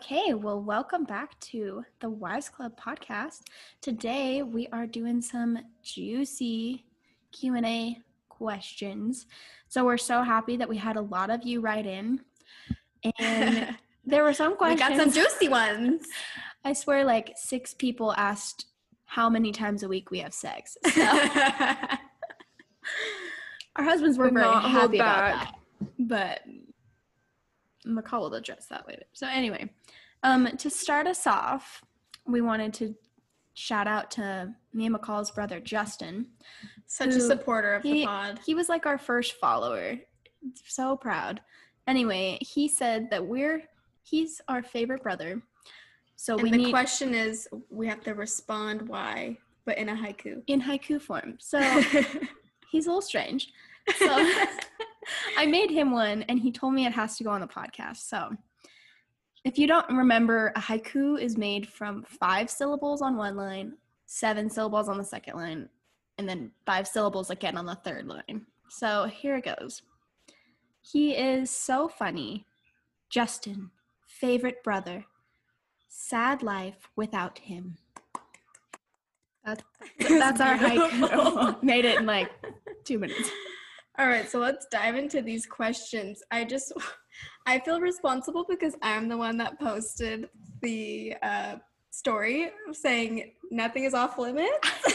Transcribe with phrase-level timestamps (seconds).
[0.00, 3.40] Okay, well, welcome back to the Wives Club podcast.
[3.80, 6.84] Today we are doing some juicy
[7.32, 7.98] Q&A
[8.28, 9.26] questions.
[9.66, 12.20] So we're so happy that we had a lot of you write in.
[13.18, 13.76] And
[14.06, 14.88] there were some questions.
[14.88, 16.06] We got some juicy ones.
[16.64, 18.66] I swear like 6 people asked
[19.04, 20.78] how many times a week we have sex.
[20.94, 21.02] So
[23.84, 25.54] our husbands were Did very not happy about that.
[25.98, 26.42] But
[27.88, 29.04] McCall will address that later.
[29.12, 29.70] So anyway,
[30.22, 31.82] um, to start us off,
[32.26, 32.94] we wanted to
[33.54, 36.26] shout out to me and McCall's brother Justin.
[36.86, 38.40] Such a supporter of he, the pod.
[38.46, 39.96] he was like our first follower.
[40.64, 41.40] So proud.
[41.86, 43.62] Anyway, he said that we're
[44.02, 45.42] he's our favorite brother.
[46.16, 49.94] So And we the need question is, we have to respond why, but in a
[49.94, 50.42] haiku.
[50.46, 51.36] in haiku form.
[51.38, 51.58] So
[52.70, 53.48] he's a little strange.
[53.98, 54.06] So
[55.36, 58.08] I made him one and he told me it has to go on the podcast.
[58.08, 58.30] So
[59.44, 63.74] if you don't remember, a haiku is made from five syllables on one line,
[64.06, 65.68] seven syllables on the second line,
[66.18, 68.46] and then five syllables again on the third line.
[68.68, 69.82] So here it goes.
[70.80, 72.46] He is so funny.
[73.10, 73.70] Justin,
[74.06, 75.04] favorite brother.
[75.88, 77.76] Sad life without him.
[79.44, 79.62] That's,
[79.98, 81.62] that's our haiku.
[81.62, 82.30] Made it in like
[82.84, 83.30] two minutes.
[83.98, 86.22] All right, so let's dive into these questions.
[86.30, 86.72] I just,
[87.46, 90.28] I feel responsible because I'm the one that posted
[90.62, 91.56] the uh,
[91.90, 94.54] story saying nothing is off limits.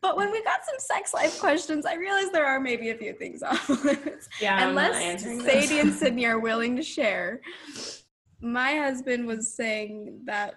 [0.00, 3.14] but when we got some sex life questions, I realized there are maybe a few
[3.14, 4.28] things off limits.
[4.40, 5.22] Yeah, Unless.
[5.22, 7.40] Sadie and Sydney are willing to share.
[8.40, 10.54] My husband was saying that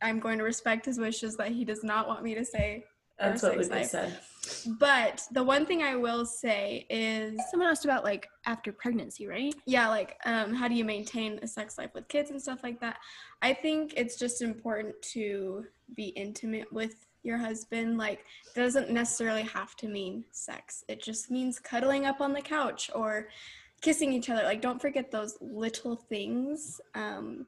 [0.00, 2.84] I'm going to respect his wishes that he does not want me to say
[3.18, 4.18] That's what said.
[4.78, 9.54] But the one thing I will say is, Someone asked about like after pregnancy, right?
[9.66, 12.80] yeah, like um, how do you maintain a sex life with kids and stuff like
[12.80, 12.98] that?
[13.42, 15.64] I think it's just important to
[15.94, 17.98] be intimate with your husband.
[17.98, 18.24] Like,
[18.54, 20.84] it doesn't necessarily have to mean sex.
[20.88, 23.28] It just means cuddling up on the couch or
[23.82, 24.44] kissing each other.
[24.44, 26.80] Like, don't forget those little things.
[26.94, 27.46] Um,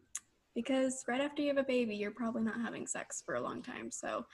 [0.54, 3.62] because right after you have a baby, you're probably not having sex for a long
[3.62, 3.92] time.
[3.92, 4.26] So,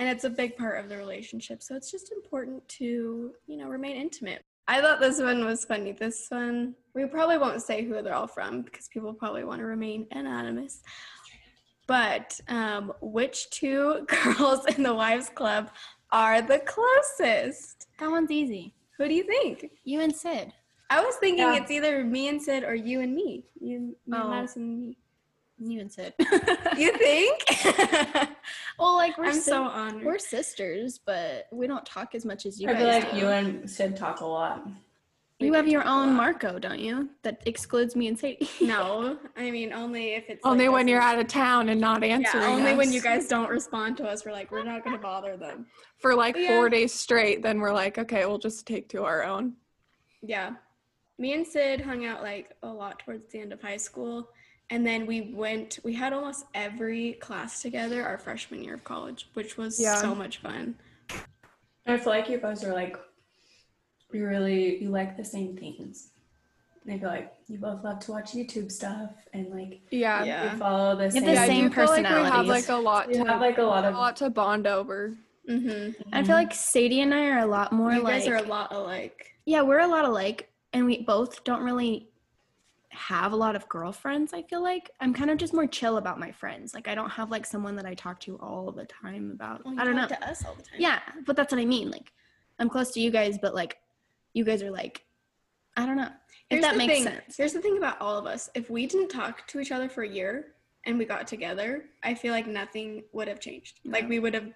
[0.00, 1.62] and it's a big part of the relationship.
[1.62, 4.42] So it's just important to, you know, remain intimate.
[4.66, 5.92] I thought this one was funny.
[5.92, 9.66] This one, we probably won't say who they're all from because people probably want to
[9.66, 10.80] remain anonymous.
[11.86, 15.68] But um, which two girls in the Wives Club
[16.12, 17.86] are the closest?
[17.98, 18.74] That one's easy.
[18.96, 19.70] Who do you think?
[19.84, 20.50] You and Sid.
[20.88, 21.56] I was thinking Yeah.
[21.56, 23.44] it's either me and Sid or you and me.
[23.60, 24.30] You, me and Oh.
[24.30, 24.98] Madison and me.
[25.62, 26.14] You and Sid.
[26.78, 27.44] You think?
[28.78, 30.04] well, like we're I'm sis- so honored.
[30.04, 33.16] we're sisters, but we don't talk as much as you I guys feel like do.
[33.18, 34.66] you and Sid talk a lot.
[35.38, 36.12] You have your own.
[36.14, 37.08] Marco, don't you?
[37.22, 38.48] That excludes me and Sadie.
[38.62, 42.02] no, I mean only if it's Only like when you're out of town and not
[42.04, 42.42] answering.
[42.42, 44.24] Yeah, only when you guys don't respond to us.
[44.24, 45.66] We're like, we're not gonna bother them.
[45.98, 46.48] for like Yeah.
[46.48, 47.42] four days straight.
[47.42, 49.54] Then we're like, okay, we'll just take to our own.
[50.22, 50.52] Yeah.
[51.18, 54.28] Me and Sid hung out like a lot towards the end of high school.
[54.70, 59.28] And then we went, we had almost every class together our freshman year of college,
[59.34, 59.96] which was Yeah.
[59.96, 60.76] so much fun.
[61.86, 62.96] I feel like you guys are like,
[64.12, 66.10] you really, you like the same things.
[66.88, 70.24] I feel like you both love to watch YouTube stuff and like Yeah.
[70.24, 70.52] Yeah.
[70.52, 71.24] you follow the same.
[71.24, 72.48] the Yeah, same do feel like we have personalities.
[72.50, 75.16] like a lot You to have like a lot a lot to bond over.
[75.48, 76.02] Mm-hmm.
[76.12, 78.36] I feel like Sadie and I are a lot more like you like guys are
[78.36, 79.32] a lot alike.
[79.46, 82.08] yeah, we're a lot alike, and we both don't really
[82.90, 84.32] have a lot of girlfriends.
[84.34, 86.74] I feel like I'm kind of just more chill about my friends.
[86.74, 89.64] Like I don't have like someone that I talk to all the time about.
[89.64, 90.06] Well, I don't know.
[90.08, 90.80] to us all the time.
[90.80, 91.90] Yeah, but that's what I mean.
[91.90, 92.12] Like,
[92.58, 93.78] I'm close to you guys, but like,
[94.32, 95.04] you guys are like,
[95.76, 96.10] I don't know if
[96.50, 97.04] Here's that makes thing.
[97.04, 97.36] sense.
[97.36, 98.50] Here's the thing about all of us.
[98.54, 100.48] If we didn't talk to each other for a year
[100.84, 103.80] and we got together, I feel like nothing would have changed.
[103.84, 104.48] Like we would have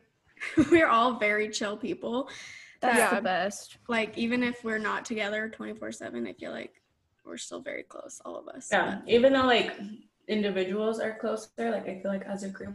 [0.70, 2.28] we're all very chill people.
[2.80, 3.14] That's Yeah.
[3.14, 3.78] the best.
[3.88, 6.72] Like even if we're not together 24/7, I feel like
[7.24, 8.68] we're still very close all of us.
[8.70, 9.72] Yeah, even though like
[10.28, 12.74] individuals are closer, like I feel like as a group,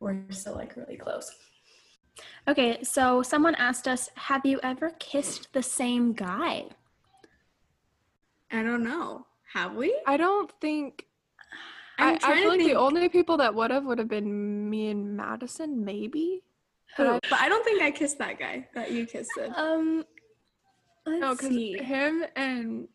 [0.00, 1.30] we're still like really close.
[2.48, 6.66] Okay, so someone asked us, "Have you ever kissed the same guy?"
[8.50, 9.26] I don't know.
[9.54, 9.94] Have we?
[10.06, 11.06] I don't think.
[11.98, 12.70] I, I'm I trying feel like think.
[12.72, 16.42] the only people that would have would have been me and Madison, maybe.
[16.96, 19.30] But I- But I don't think I kissed that guy that you kissed.
[19.34, 19.52] Sid.
[19.54, 20.04] Um,
[21.06, 21.78] let's No, because see.
[21.78, 22.88] him and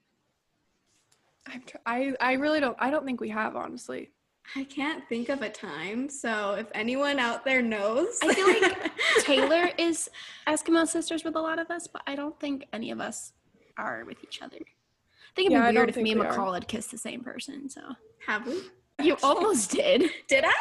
[1.52, 2.76] I'm tr- I I really don't.
[2.80, 4.12] I don't think we have honestly.
[4.56, 6.08] I can't think of a time.
[6.08, 8.92] So if anyone out there knows, I feel like
[9.24, 10.08] Taylor is
[10.48, 13.34] Eskimo sisters with a lot of us, but I don't think any of us
[13.78, 14.58] are with each other.
[14.58, 16.54] I think it'd Yeah, be weird if me and we are.
[16.54, 17.70] Had kissed the same person.
[17.70, 17.82] So
[18.28, 18.62] Have we?
[19.04, 20.12] you almost did.
[20.28, 20.50] Did I?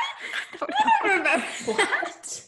[0.55, 0.57] I
[1.03, 1.47] don't remember.
[1.67, 2.45] What?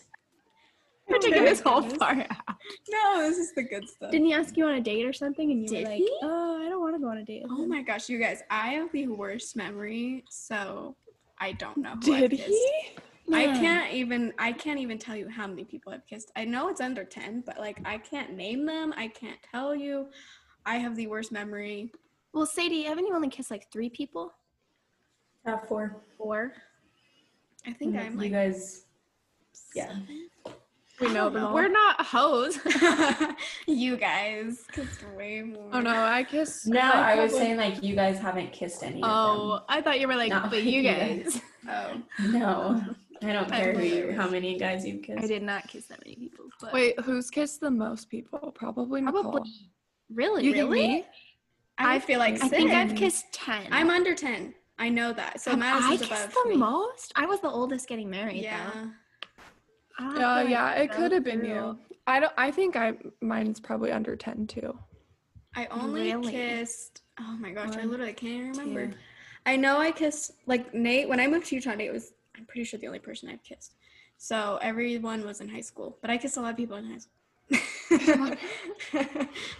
[1.08, 2.56] We're taking this whole part out.
[2.91, 4.11] No, this is the good stuff.
[4.11, 5.50] Didn't he ask you on a date or something?
[5.53, 6.19] And you Did were like, he?
[6.23, 8.70] "Oh, I don't want to go on a date." Oh my gosh, you guys, I
[8.70, 10.97] have the worst memory, so
[11.38, 11.91] I don't know.
[11.94, 12.49] Who Did I've kissed.
[12.49, 13.35] he?
[13.35, 16.32] I can't even I can't even tell you how many people I've kissed.
[16.37, 18.93] I know it's under 10, but like I can't name them.
[18.97, 20.09] I can't tell you.
[20.64, 21.93] I have the worst memory.
[22.32, 24.32] Well, Sadie, haven't you only kissed like three people?
[25.44, 26.02] Uh, four.
[26.19, 26.52] Four.
[27.64, 28.00] I think Mhm.
[28.06, 28.85] I'm like you like guys.
[29.75, 29.97] Yeah.
[30.98, 31.12] Seven?
[31.12, 31.54] We I know don't them all.
[31.54, 32.58] We're not hoes.
[33.66, 35.69] you guys kissed way more.
[35.72, 36.66] Oh no, I kissed.
[36.66, 40.08] No, I was probably- saying like you guys haven't kissed any oh, I thought you
[40.08, 40.40] were like, oh.
[40.40, 41.40] No, but you you guys.
[41.69, 42.02] Oh.
[42.22, 42.84] No,
[43.22, 45.22] I don't I'm care who you, how many guys you've kissed.
[45.22, 46.44] I did not kiss that many people.
[46.60, 48.52] But Wait, who's kissed the most people?
[48.54, 49.22] Probably Nicole.
[49.22, 49.50] probably.
[50.12, 50.44] Really?
[50.44, 50.87] You really?
[50.88, 51.06] me?
[51.78, 53.66] I feel like I think I've kissed ten.
[53.70, 54.54] I'm under 10.
[54.78, 55.40] I know that.
[55.40, 56.56] So Have I Madison's kissed above the me.
[56.56, 57.12] most?
[57.16, 58.42] I was the oldest getting married.
[58.42, 58.70] Yeah.
[58.75, 58.90] Though.
[59.98, 61.78] I'll Yeah, to, yeah, like, it could have been you.
[62.06, 62.32] I don't.
[62.37, 64.78] I think I mine's probably under ten too.
[65.54, 66.32] I only Really?
[66.32, 67.02] kissed.
[67.19, 68.87] Oh my gosh, I literally can't even remember.
[68.88, 68.98] two.
[69.46, 71.75] I know I kissed like Nate when I moved to Utah.
[71.75, 73.75] Nate was I'm pretty sure the only person I've kissed.
[74.19, 76.99] So everyone was in high school, but I kissed a lot of people in high
[76.99, 77.12] school.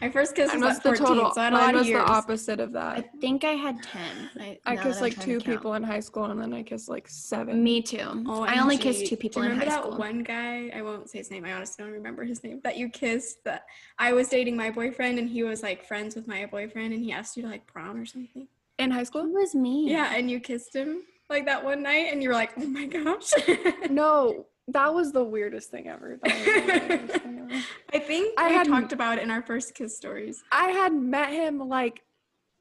[0.01, 1.33] I first kissed Mine was was at the 14, total.
[1.33, 2.99] so I had a lot Mine of was the opposite of that.
[2.99, 4.31] I think I had ten.
[4.41, 7.63] I, I kissed like two people in high school, and then I kissed like seven.
[7.63, 8.25] Me too.
[8.27, 10.71] Oh, I only kissed two people Do you in remember that one guy?
[10.75, 11.45] I won't say his name.
[11.45, 12.61] I honestly don't remember his name.
[12.65, 13.45] That you kissed.
[13.45, 13.65] That
[13.99, 17.13] I was dating my boyfriend, and he was like friends with my boyfriend, and he
[17.13, 18.49] asked you to like prom or something.
[18.79, 19.91] in high school, It was me.
[19.91, 22.87] Yeah, and you kissed him like that one night, and you were like, "Oh my
[22.87, 23.31] gosh."
[23.91, 26.19] No, that was the weirdest thing ever.
[26.23, 27.63] That was the weirdest thing ever.
[27.95, 30.43] I think I we had- talked about it in our first kiss stories.
[30.53, 32.03] I had met him like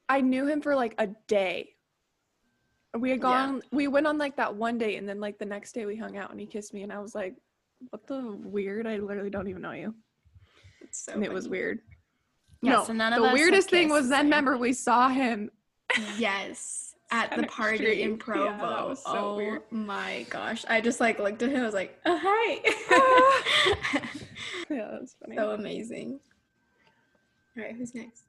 [0.08, 1.70] I knew him for like a day.
[2.98, 3.24] We had Yeah.
[3.24, 5.96] gone we went on like that one date and then like the next day we
[5.98, 7.36] hung out and he kissed me and I was like,
[7.90, 8.88] What the weird?
[8.88, 9.96] I literally don't even know you.
[10.82, 11.80] It's so and it was weird.
[12.62, 15.50] Yeah, no, so none of the weirdest thing was then remember we saw him
[16.18, 18.90] Yes, at the Center party in Provo.
[18.90, 19.62] Yeah, so oh weird.
[19.72, 20.66] my gosh!
[20.68, 21.62] I just like looked at him.
[21.62, 22.62] I was like, "Oh hi!"
[24.70, 25.36] Yeah, that's funny.
[25.38, 26.20] so amazing.
[27.58, 28.24] All right, who's next?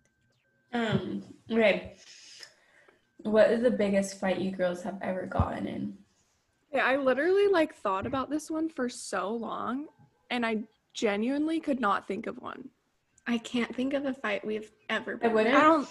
[0.73, 1.23] Um.
[1.51, 1.97] Okay.
[3.23, 5.97] What is the biggest fight you girls have ever gotten in?
[6.73, 9.87] Yeah, I literally like thought about this one for so long
[10.31, 10.59] and I
[10.95, 12.69] genuinely could not think of one.
[13.27, 15.57] I can't think of a fight we've ever I wouldn't.
[15.57, 15.89] I don't.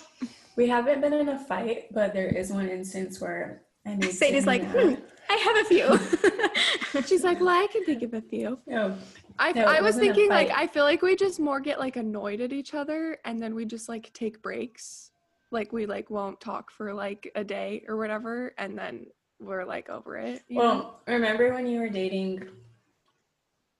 [0.55, 4.45] We haven't been in a fight, but there is one instance where I made Sadie's
[4.45, 4.93] Sydney like, hmm,
[5.29, 7.01] I have a few.
[7.07, 8.59] She's like, Well, I can think of a few.
[8.65, 8.95] No,
[9.37, 10.49] I, No, I was thinking like.
[10.51, 13.65] I feel like we just more get like annoyed at each other and then we
[13.65, 15.11] just like take breaks.
[15.51, 19.07] Like we like won't talk for like a day or whatever and then
[19.39, 20.43] we're like over it.
[20.47, 20.61] you know?
[20.63, 22.47] Well, remember when you were dating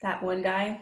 [0.02, 0.82] that one guy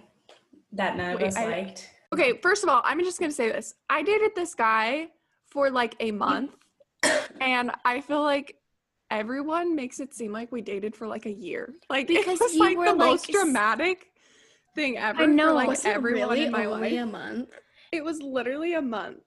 [0.71, 1.89] that none of Wait, us I- liked?
[2.13, 3.73] Okay, first of all, I'm just gonna say this.
[3.89, 5.09] I dated this guy
[5.53, 6.51] for like a month,
[7.39, 8.55] and I feel like
[9.11, 11.73] everyone makes it seem like we dated for like a year.
[11.89, 14.07] Like Because it was you like were, the like, most s- dramatic
[14.75, 15.27] thing ever.
[15.27, 17.03] know, for, like Was it everyone really in my only life.
[17.03, 17.49] a month?
[17.91, 19.19] It was literally a month.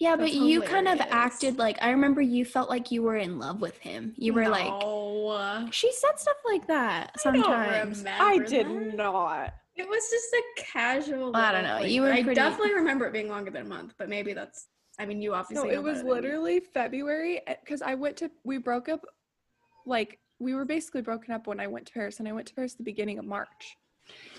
[0.00, 3.16] Yeah, but That's you kind of acted like I remember you felt like you were
[3.16, 4.14] in love with him.
[4.16, 5.68] You were like No.
[5.70, 8.04] she said stuff like that I don't sometimes.
[8.08, 8.96] I did that.
[8.96, 9.54] not.
[9.76, 10.42] It was just a
[10.72, 11.36] casual.
[11.36, 11.92] I don't know, fling.
[11.92, 14.66] you were I pretty- definitely remember it being longer than a month, but maybe that's.
[15.00, 15.68] I mean, you obviously.
[15.70, 16.12] No, it was better than me.
[16.12, 19.04] literally February because I went to we broke up
[19.86, 22.54] like we were basically broken up when I went to Paris and I went to
[22.54, 23.76] Paris the beginning of March.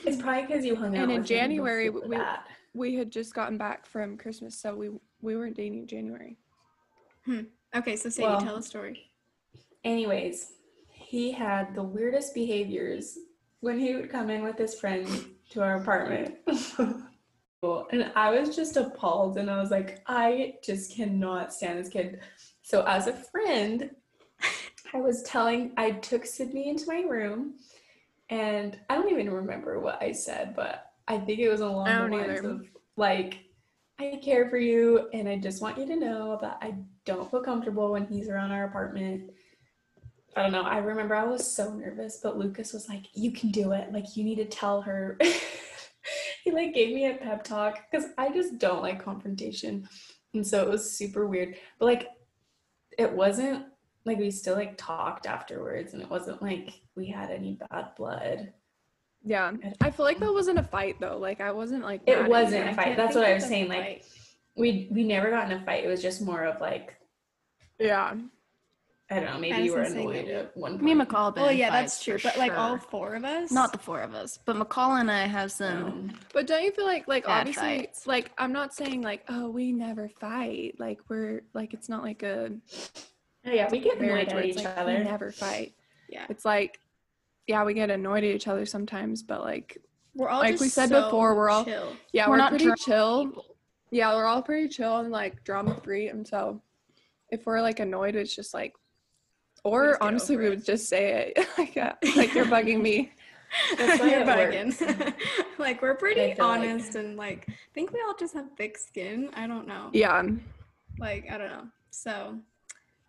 [0.05, 1.03] It's probably because you hung out.
[1.03, 2.45] And in with January, we- that.
[2.73, 4.89] We had just gotten back from Christmas, so we
[5.21, 6.37] we weren't dating in January.
[7.25, 7.41] Hmm.
[7.75, 9.11] Okay, so Sadie, Well- tell a story.
[9.83, 10.53] Anyways,
[10.91, 13.17] he had the weirdest behaviors
[13.61, 15.07] when he would come in with his friend
[15.49, 16.35] to our apartment.
[17.63, 22.19] and I was just appalled and I was like, I just cannot stand this kid.
[22.63, 23.91] So as a friend,
[24.93, 27.55] I was telling I took Sydney into my room
[28.29, 32.17] and I don't even remember what I said, but I think it was along the
[32.17, 32.49] lines either.
[32.49, 32.65] of
[32.97, 33.39] like
[33.99, 36.75] I care for you and I just want you to know that I
[37.05, 39.31] don't feel comfortable when he's around our apartment.
[40.35, 40.63] I don't know.
[40.63, 43.91] I remember I was so nervous, but Lucas was like, "You can do it.
[43.91, 45.19] Like you need to tell her."
[46.43, 49.87] he like gave me a pep talk cuz I just don't like confrontation.
[50.33, 51.55] And so it was super weird.
[51.79, 52.07] But like
[52.97, 53.65] it wasn't
[54.05, 58.53] like we still like talked afterwards and it wasn't like we had any bad blood.
[59.23, 61.17] Yeah, I feel like that wasn't a fight though.
[61.17, 62.97] Like I wasn't like It wasn't a fight.
[62.97, 64.03] That's what I was saying, like,
[64.57, 65.83] we we never got in a fight.
[65.83, 66.95] It was just more of like
[67.79, 68.15] Yeah.
[69.11, 69.39] I don't know.
[69.39, 70.83] Maybe you were saying annoyed at one point.
[70.83, 72.17] Me and McCall have been Well, yeah, that's true.
[72.17, 75.11] for But like all four of us, not the four of us, but McCall and
[75.11, 76.13] I have some.
[76.33, 78.07] But don't you feel like like obviously fights.
[78.07, 82.23] like I'm not saying like oh we never fight like we're like it's not like
[82.23, 82.51] a
[83.45, 84.97] oh, yeah, we get annoyed at each like other.
[84.97, 85.73] we never fight.
[86.09, 86.79] Yeah, It's like
[87.47, 89.77] yeah we get annoyed at each other sometimes but like
[90.13, 91.93] we're all like just we said so before, we're all- chill.
[92.13, 93.25] yeah We're we're, not pretty chill.
[93.27, 93.45] people.
[93.91, 96.61] Yeah, we're all pretty chill and like drama free and so
[97.29, 98.73] if we're like annoyed it's just like
[99.63, 100.49] or honestly we it.
[100.49, 103.11] would just say it like yeah, like you're bugging me.
[103.77, 105.13] That's why You're bugging.
[105.57, 108.77] like we're pretty feel like- honest and like I think we all just have thick
[108.77, 109.29] skin.
[109.33, 109.89] I don't know.
[109.91, 110.23] Yeah.
[110.99, 111.67] Like I don't know.
[111.89, 112.37] So,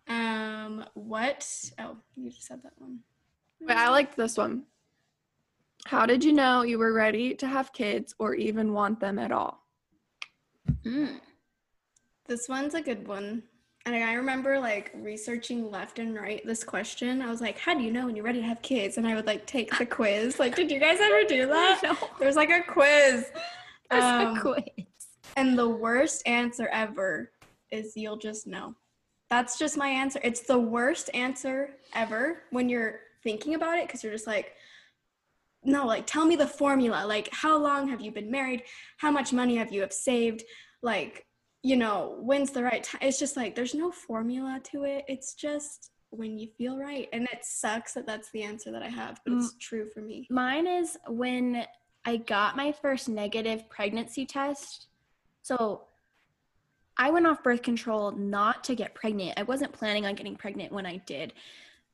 [0.09, 1.47] um, what?
[1.79, 2.99] Oh, you just said that one.
[3.65, 4.63] But I liked this one.
[5.85, 9.31] How did you know you were ready to have kids or even want them at
[9.31, 9.63] all?
[10.85, 11.19] Mm.
[12.27, 13.43] This one's a good one.
[13.85, 17.21] And I remember like researching left and right this question.
[17.21, 18.97] I was like, how do you know when you're ready to have kids?
[18.97, 20.39] And I would like take the quiz.
[20.39, 21.81] Like, did you guys ever do that?
[21.83, 21.97] No.
[22.17, 23.29] There's like a quiz.
[23.91, 24.63] There's Um, a quiz.
[25.35, 27.31] And the worst answer ever
[27.71, 28.73] is you'll just know.
[29.29, 30.19] That's just my answer.
[30.23, 34.53] It's the worst answer ever when you're thinking about it because you're just like,
[35.65, 37.03] no, like tell me the formula.
[37.05, 38.63] Like, how long have you been married?
[38.97, 40.43] How much money have you have saved?
[40.81, 41.25] Like,
[41.63, 42.99] you know, when's the right time?
[43.01, 45.05] It's just like there's no formula to it.
[45.07, 47.07] It's just when you feel right.
[47.13, 49.59] And it sucks that that's the answer that I have, but it's mm.
[49.59, 50.27] true for me.
[50.29, 51.65] Mine is when
[52.05, 54.87] I got my first negative pregnancy test.
[55.41, 55.83] So
[56.97, 59.39] I went off birth control not to get pregnant.
[59.39, 61.33] I wasn't planning on getting pregnant when I did.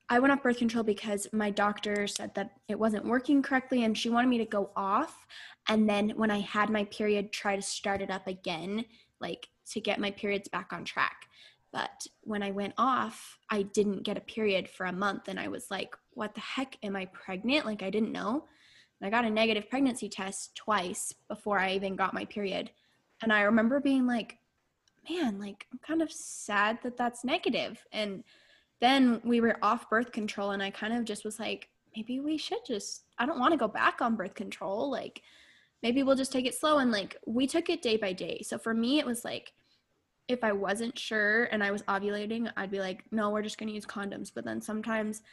[0.09, 3.95] I went off birth control because my doctor said that it wasn't working correctly and
[3.95, 5.27] she wanted me to go off.
[5.67, 8.85] And then when I had my period, try to start it up again,
[9.21, 11.27] like to get my periods back on track.
[11.71, 15.27] But when I went off, I didn't get a period for a month.
[15.27, 16.77] And I was like, what the heck?
[16.81, 17.65] Am I pregnant?
[17.65, 18.45] Like, I didn't know.
[18.99, 22.71] And I got a negative pregnancy test twice before I even got my period.
[23.21, 24.37] And I remember being like,
[25.09, 27.85] man, like, I'm kind of sad that that's negative.
[27.91, 28.23] And
[28.79, 32.37] then we were off birth control, and I kind of just was like, maybe we
[32.37, 34.89] should just, I don't want to go back on birth control.
[34.89, 35.21] Like,
[35.83, 36.77] maybe we'll just take it slow.
[36.77, 38.41] And like, we took it day by day.
[38.43, 39.53] So for me, it was like,
[40.29, 43.67] if I wasn't sure and I was ovulating, I'd be like, no, we're just going
[43.67, 44.31] to use condoms.
[44.33, 45.23] But then sometimes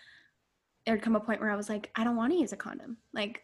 [0.86, 2.96] there'd come a point where I was like, I don't want to use a condom.
[3.12, 3.42] Like,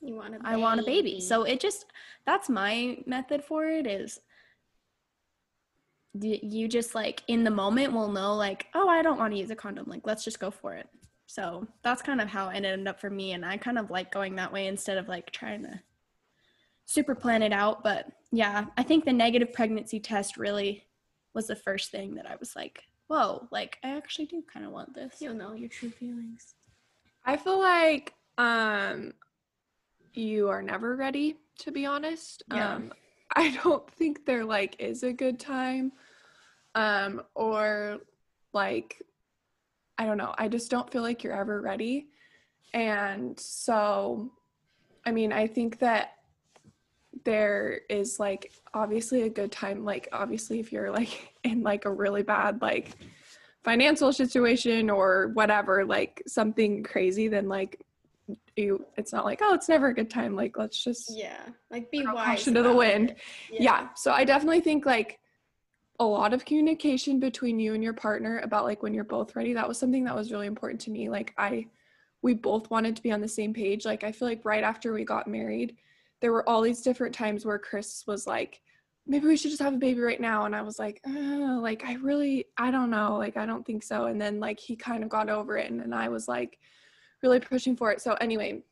[0.00, 1.20] You want a I want a baby.
[1.20, 1.86] So it just
[2.24, 4.20] that's my method for it is
[6.20, 9.50] you just like in the moment will know like, oh, I don't want to use
[9.50, 9.86] a condom.
[9.88, 10.88] Like, let's just go for it.
[11.26, 13.32] So that's kind of how it ended up for me.
[13.32, 15.80] And I kind of like going that way instead of like trying to
[16.86, 17.84] super plan it out.
[17.84, 20.84] But yeah, I think the negative pregnancy test really
[21.34, 24.72] was the first thing that I was like, whoa, like I actually do kind of
[24.72, 25.16] want this.
[25.20, 26.54] You'll know your true feelings.
[27.24, 29.12] I feel like um
[30.14, 32.42] you are never ready to be honest.
[32.52, 32.74] Yeah.
[32.74, 32.92] Um
[33.34, 35.92] I don't think there like is a good time
[36.74, 37.98] um or
[38.52, 39.02] like
[39.96, 40.34] I don't know.
[40.38, 42.08] I just don't feel like you're ever ready.
[42.72, 44.30] And so
[45.04, 46.17] I mean, I think that
[47.28, 51.92] there is like obviously a good time like obviously if you're like in like a
[51.92, 52.92] really bad like
[53.62, 57.84] financial situation or whatever like something crazy then like
[58.56, 61.38] you it's not like oh it's never a good time like let's just Yeah,
[61.70, 62.14] like be wise.
[62.14, 63.10] caution to the wind.
[63.10, 63.60] it.
[63.60, 63.88] yeah.
[63.94, 65.18] so i definitely think like
[66.00, 69.52] a lot of communication between you and your partner about like when you're both ready
[69.52, 71.66] that was something that was really important to me like i
[72.22, 74.94] we both wanted to be on the same page like i feel like right after
[74.94, 75.76] we got married
[76.20, 78.60] there were all these different times where chris was like
[79.08, 80.44] maybe we should just have a baby right now.
[80.44, 83.16] And i was like uh, like i really i don't know.
[83.16, 84.04] Like i don't think so.
[84.04, 86.58] And then like he kind of got over it and, and i was like
[87.22, 88.00] really pushing for it.
[88.00, 88.62] So anyway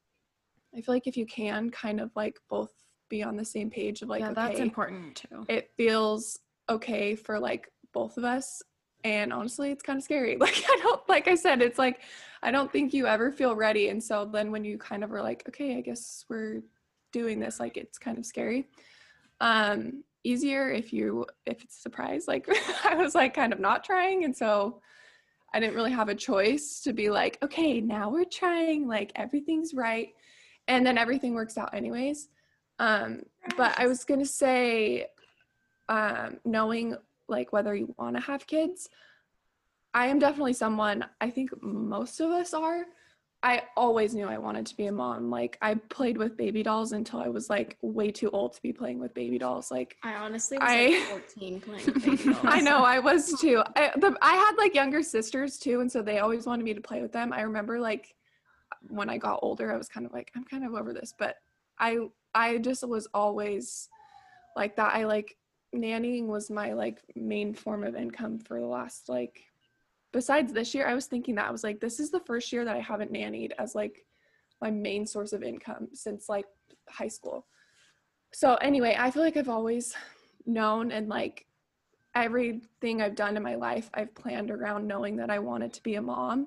[0.76, 2.72] i feel like if you can kind of like both
[3.08, 5.46] be on the same page of like yeah, okay that's important too.
[5.48, 6.38] it feels
[6.68, 8.62] okay for like both of us
[9.04, 10.36] and honestly it's kind of scary.
[10.40, 12.00] Like i don't like i said it's like
[12.42, 13.88] i don't think you ever feel ready.
[13.88, 16.62] And so then when you kind of are like okay i guess we're
[17.12, 18.68] doing this like it's kind of scary.
[19.40, 22.48] Um easier if you if it's a surprise like
[22.84, 24.80] i was like kind of not trying and so
[25.54, 29.72] i didn't really have a choice to be like okay now we're trying like everything's
[29.72, 30.08] right
[30.68, 32.28] and then everything works out anyways.
[32.80, 33.22] Um
[33.56, 35.06] but i was gonna say
[35.88, 36.96] um knowing
[37.28, 38.88] like whether you want to have kids
[39.94, 42.84] i am definitely someone i think most of us are
[43.42, 45.30] I always knew I wanted to be a mom.
[45.30, 48.72] Like I played with baby dolls until I was like way too old to be
[48.72, 49.70] playing with baby dolls.
[49.70, 52.38] Like I honestly was I- like 14 playing with baby dolls.
[52.44, 53.62] I know I was too.
[53.76, 56.80] I, the, I had like younger sisters too, and so they always wanted me to
[56.80, 57.32] play with them.
[57.32, 58.14] I remember like
[58.88, 61.36] when I got older, I was kind of like I'm kind of over this, but
[61.78, 61.98] I
[62.34, 63.88] I just was always
[64.56, 64.94] like that.
[64.94, 65.36] I like
[65.74, 69.44] nannying was my like main form of income for the last like
[70.16, 70.88] besides this year.
[70.88, 73.12] I was thinking that I was like this is the first year that I haven't
[73.12, 74.06] nannied as like
[74.62, 76.46] my main source of income since like
[76.88, 77.46] high school.
[78.32, 79.94] So anyway, I feel like I've always
[80.46, 81.44] known and like
[82.14, 85.96] everything I've done in my life, I've planned around knowing that I wanted to be
[85.96, 86.46] a mom.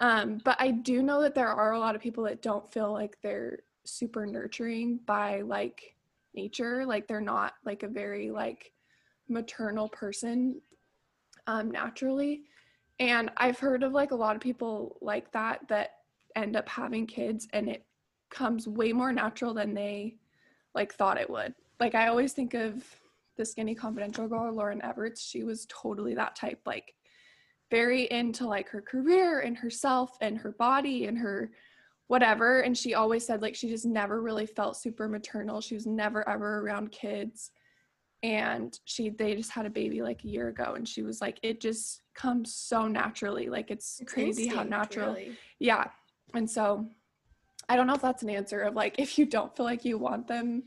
[0.00, 2.92] Um, but I do know that there are a lot of people that don't feel
[2.92, 5.94] like they're super nurturing by like
[6.34, 6.84] nature.
[6.84, 8.72] Like they're not like a very like
[9.28, 10.60] maternal person
[11.46, 12.42] um, naturally.
[12.98, 15.90] And I've heard of like a lot of people like that that
[16.36, 17.84] end up having kids and it
[18.30, 20.16] comes way more natural than they
[20.74, 21.54] like thought it would.
[21.80, 22.84] Like I always think of
[23.36, 26.94] the skinny confidential girl Lauryn Evarts, she was totally that type like
[27.70, 31.50] very into like her career and herself and her body and her
[32.08, 32.60] whatever.
[32.60, 35.60] And she always said like she just never really felt super maternal.
[35.60, 37.50] She was never ever around kids
[38.22, 41.38] and she they just had a baby like a year ago and she was like
[41.42, 45.36] it just comes so naturally like it's, It's crazy how natural really.
[45.58, 45.84] yeah
[46.34, 46.86] and so
[47.68, 49.98] i don't know if that's an answer of like if you don't feel like you
[49.98, 50.64] want them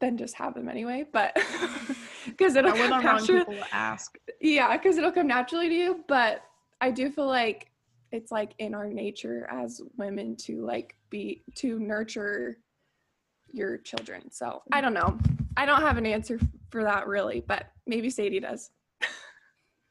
[0.00, 1.36] then just have them anyway but
[2.26, 4.16] because it'll Or we're come wrong naturally people ask.
[4.40, 6.42] yeah because it'll come naturally to you but
[6.80, 7.70] i do feel like
[8.10, 12.58] it's like in our nature as women to like be to nurture
[13.52, 15.16] your children so i don't know
[15.56, 16.38] i don't have an answer
[16.74, 18.70] for that really but maybe sadie does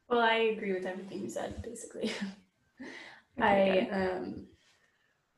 [0.06, 2.12] Well, I agree with everything you said, basically.
[3.40, 4.46] Okay, I um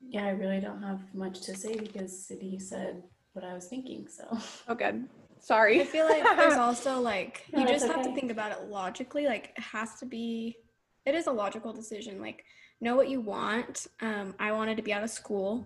[0.01, 3.01] yeah, I really don't have much to say because Sadie said
[3.33, 4.25] what I was thinking, so
[4.67, 5.07] oh good
[5.39, 8.51] sorry I feel like there's also like No, you it's just have to think about
[8.51, 9.25] it logically.
[9.25, 10.57] Like it has to be
[11.05, 12.19] it is a logical decision.
[12.21, 12.43] Like
[12.81, 13.87] know what you want.
[14.01, 15.65] Um I wanted to be out of school.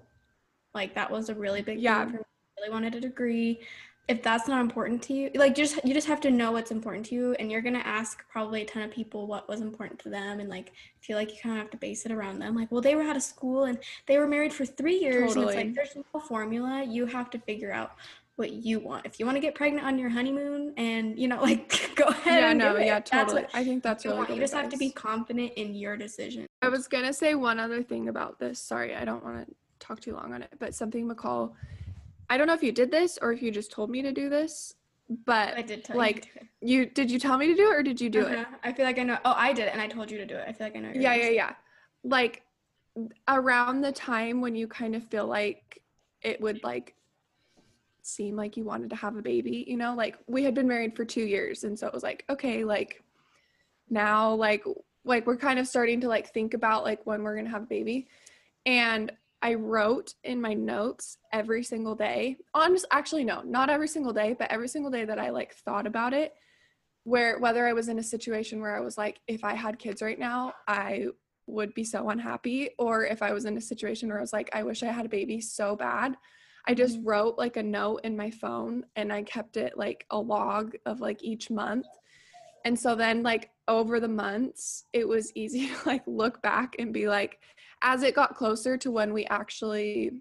[0.74, 2.04] Like that was a really big Yeah.
[2.06, 2.24] thing for me.
[2.24, 3.60] I really wanted a degree.
[4.08, 7.06] If that's not important to you, like just you just have to know what's important
[7.08, 10.10] to you and you're to ask probably a ton of people what was important to
[10.10, 12.56] them and like feel like you kind of have to base it around them.
[12.56, 15.24] Like, well, they were out of school and they were married for 3 years and
[15.26, 15.56] it's Totally.
[15.56, 16.84] like there's no formula.
[16.84, 17.94] You have to figure out
[18.36, 19.06] what you want.
[19.06, 22.42] If you want to get pregnant on your honeymoon and you know like go ahead
[22.42, 24.90] yeah and no yeah totally i think that's you, really you just have to be
[24.90, 26.48] confident in your decision.
[26.62, 28.60] I was gonna say one other thing about this.
[28.60, 31.54] Sorry, I don't want to talk too long on it, but something McCall.
[32.32, 34.30] I don't know if you did this or if you just told me to do
[34.30, 34.76] this,
[35.26, 36.30] but I did tell like
[36.62, 36.80] you.
[36.80, 38.39] you did you tell me to do it or did you do it?
[38.39, 38.56] Uh-huh.
[38.63, 39.17] I feel like I know.
[39.26, 40.46] Oh, I did it and I told you to do it.
[40.48, 40.91] I feel like I know.
[40.96, 41.54] Yeah, yeah, yeah.
[42.06, 42.44] Like
[43.28, 45.82] around the time when you kind of feel like
[46.22, 46.96] it would like
[48.02, 50.96] seem like you wanted to have a baby, you know, like we had been married
[50.96, 53.04] for 2 years and so it was like, okay, like
[53.89, 54.63] now like
[55.04, 57.63] like we're kind of starting to like think about like when we're going to have
[57.63, 58.08] a baby.
[58.65, 62.38] And I wrote in my notes every single day.
[62.54, 65.88] Honest, actually, no, not every single day, but every single day that I like thought
[65.88, 66.34] about it,
[67.04, 70.01] where whether I was in a situation where I was like, if I had kids
[70.01, 71.08] right now, I
[71.47, 74.49] would be so unhappy, or if I was in a situation where I was like,
[74.54, 76.15] I wish I had a baby so bad.
[76.67, 77.08] I just mm-hmm.
[77.08, 81.01] wrote like a note in my phone and I kept it like a log of
[81.01, 81.88] like each month.
[82.63, 86.93] And so then, like, over the months, it was easy to like look back and
[86.93, 87.39] be like,
[87.82, 90.12] as it got closer to when we actually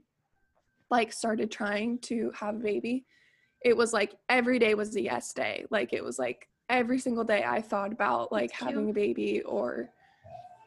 [0.91, 3.05] like started trying to have a baby,
[3.65, 5.67] it was like every day was a yes day.
[5.71, 9.91] Like, it was like every single day I thought about like having a baby or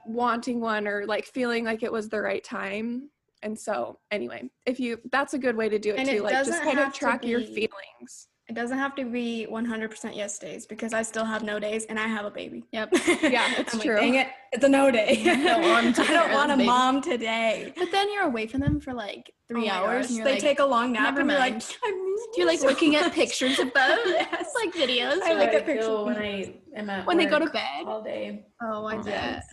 [0.05, 3.09] wanting one or like feeling like it was the right time.
[3.41, 6.17] And so, anyway, if you that's a good way to do it And too.
[6.17, 8.27] it like, just kind of track your feelings.
[8.49, 11.97] It doesn't have to be 100% yes days because I still have no days and
[11.97, 12.65] I have a baby.
[12.73, 12.89] Yep.
[13.21, 13.95] Yeah, it's I'm like, true.
[13.95, 15.23] Dang it, it's a no day.
[15.25, 16.67] I don't want I don't want a baby.
[16.67, 17.71] mom today.
[17.77, 20.07] But then you're away from them for like three Oh hours.
[20.07, 21.53] gosh, and they like, take a long nap "Never and you're like.
[21.53, 23.99] I missed you're like so looking at pictures of them.
[24.05, 24.35] Yes.
[24.41, 25.21] It's like videos.
[25.21, 25.81] I You're like like, a picture.
[25.83, 27.85] feel when I am at when they go to work bed.
[27.87, 28.45] all day.
[28.61, 29.43] Oh, I all bet.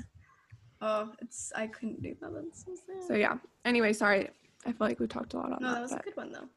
[0.82, 2.30] Oh, it's I couldn't do that.
[2.34, 3.04] That's so sad.
[3.06, 3.36] So, yeah.
[3.64, 4.30] Anyway, sorry.
[4.66, 5.74] I feel like we talked a lot on no, that.
[5.74, 6.48] that was a good one though.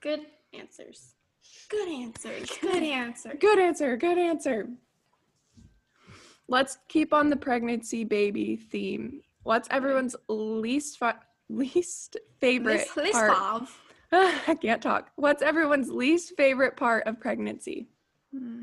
[0.00, 0.20] Good
[0.52, 1.14] answers.
[1.68, 2.32] Good answer.
[2.60, 3.34] Good answer.
[3.38, 3.96] Good answer.
[3.96, 4.68] Good answer.
[6.48, 9.22] Let's keep on the pregnancy baby theme.
[9.42, 13.32] What's everyone's least fa- least favorite This, this part?
[13.32, 13.68] Bob.
[14.12, 15.10] I can't talk.
[15.16, 17.88] What's everyone's least favorite part of pregnancy?
[18.32, 18.62] Hmm.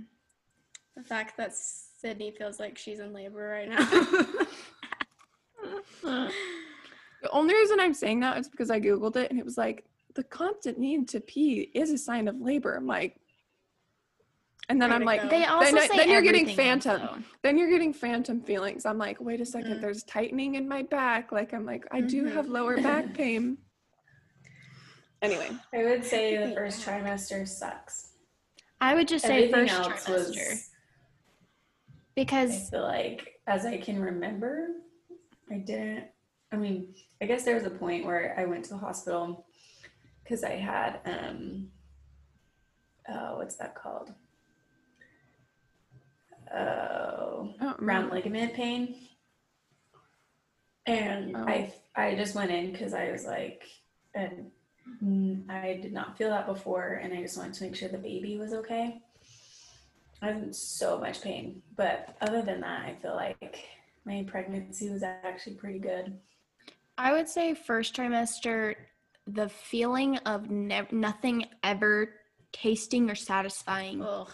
[0.95, 4.37] The fact that Sydney feels like she's in labor right now.
[7.23, 9.85] The only reason I'm saying that is because I googled it and it was like
[10.15, 12.75] the constant need to pee is a sign of labor.
[12.75, 13.17] I'm like,
[14.69, 15.29] and then Way I'm like.
[15.29, 17.01] They also then, say then you're getting everything else, phantom.
[17.21, 17.23] though.
[17.41, 18.85] Then you're getting phantom feelings.
[18.85, 19.81] I'm like, wait a 2nd Mhm.
[19.81, 21.31] there's tightening in my back.
[21.31, 22.33] Like I'm like, I do Mhm.
[22.33, 23.57] have lower back pain.
[25.21, 28.13] Anyway, I would say the first trimester sucks.
[28.81, 33.77] I would just say Everything first else trimester was, I because feel like, as I
[33.77, 34.67] can remember,
[35.49, 36.05] I didn't.
[36.51, 39.45] I mean, I guess there was a point where I went to the hospital
[40.23, 41.67] because I had, um,
[43.09, 44.13] oh, what's that called?
[46.53, 48.95] Oh, don't round ligament pain.
[50.85, 51.45] And Oh.
[51.47, 53.63] I I just went in because I was like,
[54.13, 54.51] and
[55.49, 58.37] I did not feel that before, and I just wanted to make sure the baby
[58.37, 59.01] was okay.
[60.21, 63.65] I was in so much pain, but other than that, I feel like
[64.05, 66.17] my pregnancy was actually pretty good.
[66.97, 68.75] I would say first trimester,
[69.27, 72.15] the feeling of ne- nothing ever
[72.51, 74.29] tasting or satisfying Ugh.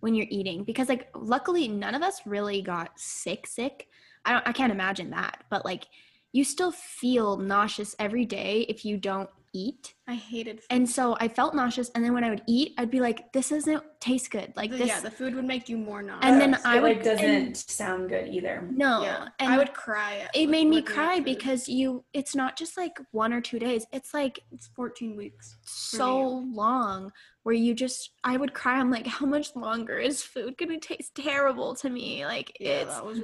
[0.00, 3.88] when you're eating because like luckily none of us really got sick sick.
[4.24, 5.86] I don't I can't imagine that, but like
[6.32, 9.94] you still feel nauseous every day if you don't eat.
[10.06, 10.66] I hated food.
[10.70, 13.50] And so I felt nauseous and then when I would eat, I'd be like this
[13.50, 14.52] doesn't taste good.
[14.56, 16.24] Like The- this yeah, the food would make you more nauseous.
[16.24, 18.66] And then It, I would- like doesn't and- sound good either.
[18.70, 19.02] no.
[19.02, 20.18] yeah, And I would cry.
[20.18, 23.58] at, it like, made me cry because you it's not just like one or two
[23.58, 23.86] days.
[23.92, 25.56] It's like it's 14 weeks.
[25.62, 27.12] so long
[27.48, 28.78] where you just I would cry.
[28.78, 32.26] I'm like, how much longer is food gonna taste terrible to me?
[32.26, 33.22] Like Yeah, it's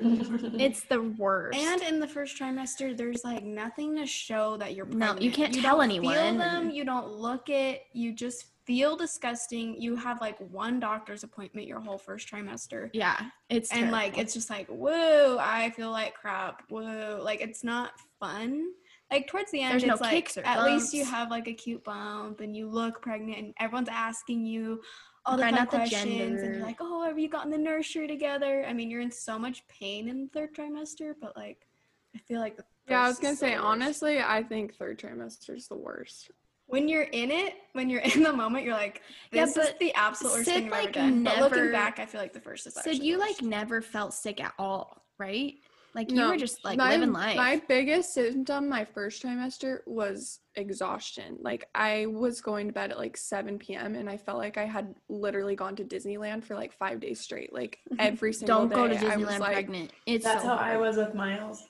[0.55, 1.59] it's the worst.
[1.59, 5.21] And in the first trimester, there's like nothing to show that you're pregnant.
[5.21, 6.71] No, you can't you tell don't anyone, Feel them.
[6.71, 7.83] You don't look it.
[7.93, 9.79] You just feel disgusting.
[9.79, 14.33] You have like one doctor's appointment your whole first trimester, yeah, it's and like it's
[14.33, 16.63] just like whoa, I feel like crap.
[16.71, 18.69] Whoa, like it's not fun.
[19.14, 21.46] Like towards the end, There's no it's like kicks or at least you have like
[21.46, 24.83] a cute bump, and you look pregnant, and everyone's asking you
[25.24, 28.09] all the fun out the questions, and you're like, oh, have you gotten the nursery
[28.09, 28.64] together?
[28.66, 31.66] I mean, you're in so much pain in the third trimester, but like,
[32.14, 35.68] I feel like the yeah, I was gonna say honestly, I think third trimester is
[35.68, 36.31] the worst.
[36.66, 39.79] when you're in it, when you're in the moment, you're like, Yeah, this is but
[39.79, 41.24] the absolute worst thing I've ever like, done.
[41.24, 44.40] But looking back, I feel like the first is so you like never felt sick
[44.40, 45.55] at all, right?
[45.94, 47.37] Like you No, were just like my, living life.
[47.37, 51.38] My biggest symptom my first trimester was exhaustion.
[51.40, 53.94] Like I was going to bed at like 7 p.m.
[53.94, 57.52] and I felt like I had literally gone to Disneyland for like five days straight.
[57.52, 58.74] Like every single day.
[58.74, 59.92] Don't go to I was Disneyland like, pregnant.
[60.07, 61.62] It's That's so how I was with Miles.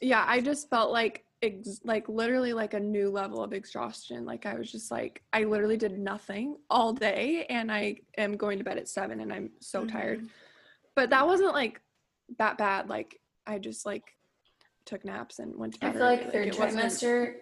[0.00, 4.24] yeah, I just felt like ex- like literally like a new level of exhaustion.
[4.24, 8.58] Like I was just like I literally did nothing all day and I am going
[8.58, 10.20] to bed at 7 and I'm so tired.
[10.20, 10.28] Mhm.
[10.94, 11.80] But that wasn't like
[12.38, 12.88] that bad.
[12.88, 14.04] Like I just like
[14.84, 15.90] took naps and went to bed.
[15.90, 16.16] I feel early.
[16.16, 17.34] like third it trimester,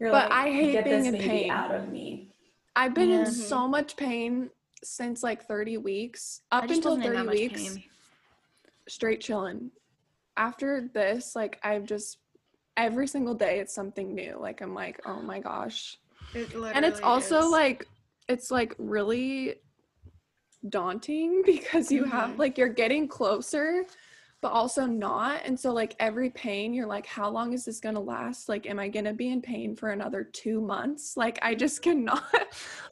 [0.00, 1.50] you're But like, I hate get being this in baby pain.
[1.50, 2.30] out of me.
[2.76, 3.20] I've been Yeah.
[3.20, 4.50] in so much pain
[4.82, 6.42] since like 30 weeks.
[6.52, 7.84] Up until 30 weeks, pain.
[8.88, 9.70] straight chilling.
[10.36, 12.18] After this, like I've just
[12.76, 14.36] every single day it's something new.
[14.38, 15.98] Like I'm like, oh my gosh.
[16.34, 17.46] It And it's also is.
[17.50, 17.86] like
[18.28, 19.56] it's like really
[20.68, 22.38] daunting because you have Mhm.
[22.38, 23.84] like you're getting closer
[24.44, 27.94] but also not and so like every pain you're like how long is this going
[27.94, 31.38] to last like am i going to be in pain for another 2 months like
[31.40, 32.22] i just cannot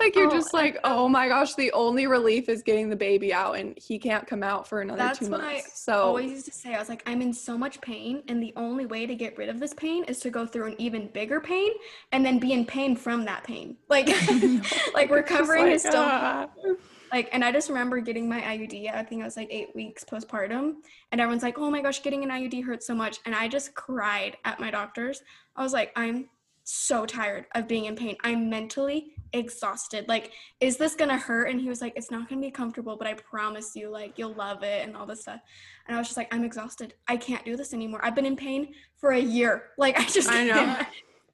[0.00, 3.34] like you're Oh, just like oh my gosh the only relief is getting the baby
[3.34, 6.30] out and he can't come out for another That's 2 what months I so always
[6.30, 6.74] used to say.
[6.74, 9.48] I was like, I'm in so much pain, and the only way to get rid
[9.48, 11.70] of this pain is to go through an even bigger pain,
[12.12, 13.76] and then be in pain from that pain.
[13.88, 14.08] Like,
[14.94, 16.48] like recovering like, is still ah.
[17.12, 17.28] Like.
[17.32, 18.94] And I just remember getting my IUD.
[18.94, 20.74] I think I was like eight weeks postpartum,
[21.10, 23.74] and everyone's like, "Oh my gosh, getting an IUD hurts so much," and I just
[23.74, 25.22] cried at my doctor's.
[25.56, 26.28] I was like, I'm
[26.64, 28.16] so tired of being in pain.
[28.22, 30.08] I'm mentally exhausted.
[30.08, 31.48] Like, is this gonna hurt?
[31.50, 34.34] And he was like, It's not gonna be comfortable, but I promise you, like, you'll
[34.34, 35.40] love it and all this stuff.
[35.86, 36.94] And I was just like, I'm exhausted.
[37.08, 38.04] I can't do this anymore.
[38.04, 39.70] I've been in pain for a year.
[39.76, 40.78] Like, I just I know.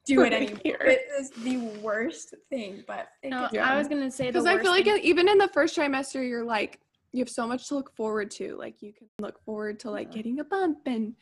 [0.09, 0.87] Can't do it a anymore.
[0.87, 3.71] It is the worst thing, but it No, gets Yeah.
[3.73, 6.27] I was gonna say because I feel like thing- it- even in the first trimester,
[6.27, 6.81] you're like
[7.12, 8.55] you have so much to look forward to.
[8.57, 10.14] Like you can look forward to like Yeah.
[10.16, 11.14] getting a bump and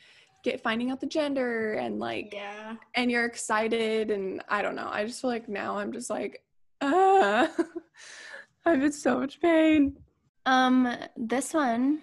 [0.42, 2.76] get finding out the gender and like yeah.
[2.94, 4.88] and you're excited and I don't know.
[4.90, 6.42] I just feel like now I'm just like
[6.80, 7.48] ah,
[8.66, 9.96] I'm in so much pain.
[10.44, 12.02] Um, this one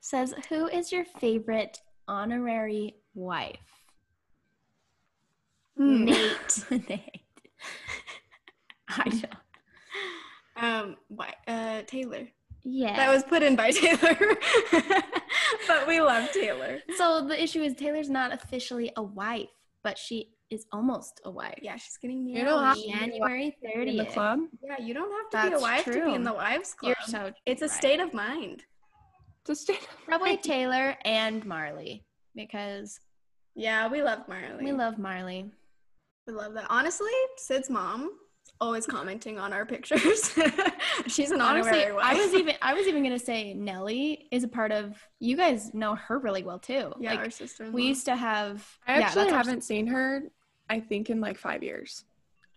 [0.00, 3.75] says, "Who is your favorite honorary wife?"
[5.76, 6.04] Hmm.
[6.04, 6.64] Nate.
[6.88, 7.20] Nate.
[8.88, 9.26] I don't.
[10.56, 11.34] Um, why?
[11.46, 12.28] Uh, Taylor.
[12.64, 12.96] Yeah.
[12.96, 14.16] That was put in by Taylor,
[15.68, 16.78] but we love Taylor.
[16.96, 19.48] so the issue is Taylor's not officially a wife,
[19.84, 21.58] but she is almost a wife.
[21.62, 22.94] Yeah, she's getting You don't have married.
[22.94, 23.56] a January
[23.88, 24.12] in the 30th.
[24.12, 24.38] club.
[24.64, 26.96] Yeah, you don't have to be a wife to be in the wives club.
[26.98, 27.74] You're so it's a right.
[27.74, 28.64] state of mind.
[29.46, 29.78] Just stay.
[30.06, 32.98] Probably Taylor and Marley because
[33.54, 34.64] Yeah, we love Marley.
[34.64, 35.50] we love Marley.
[36.26, 36.66] We love that.
[36.68, 38.10] Honestly, Sid's mom
[38.44, 40.34] is always commenting on our pictures.
[41.06, 42.04] She's an Honestly, honorary wife.
[42.04, 44.96] I was even I was even gonna say Nellie is a part of.
[45.20, 46.92] You guys know her really well too.
[46.98, 47.70] yeah, like our sister.
[47.70, 48.66] we used to have.
[48.86, 50.22] I yeah, actually haven't seen her.
[50.68, 52.04] I think in like five years.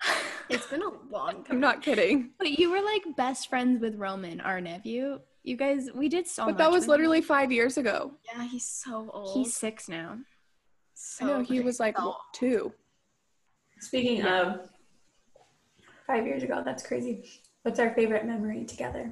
[0.50, 1.46] It's been a long time.
[1.52, 2.32] I'm not kidding.
[2.40, 5.20] But you were like best friends with Roman, our nephew.
[5.44, 6.58] You guys, we did so but much.
[6.58, 6.90] that was with him.
[6.90, 8.14] literally five years ago.
[8.34, 9.38] Yeah, he's so old.
[9.38, 10.18] He's six now.
[10.96, 12.16] so I know he was like old.
[12.34, 12.74] two.
[13.80, 14.70] Speaking of
[16.08, 17.24] five years ago, that's crazy.
[17.64, 19.12] What's our favorite memory together?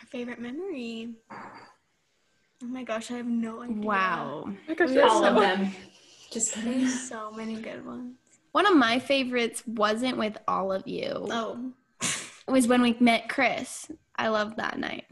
[0.00, 1.14] Our favorite memory.
[1.30, 3.76] Oh my gosh, I have no idea.
[3.82, 4.50] Wow.
[4.68, 5.72] My gosh, We All so- of them.
[6.30, 6.88] Just kidding.
[6.88, 8.16] So many good ones.
[8.52, 11.10] One of my favorites wasn't with all of you.
[11.30, 13.90] Oh, It was when we met Chris.
[14.16, 15.04] I loved that night.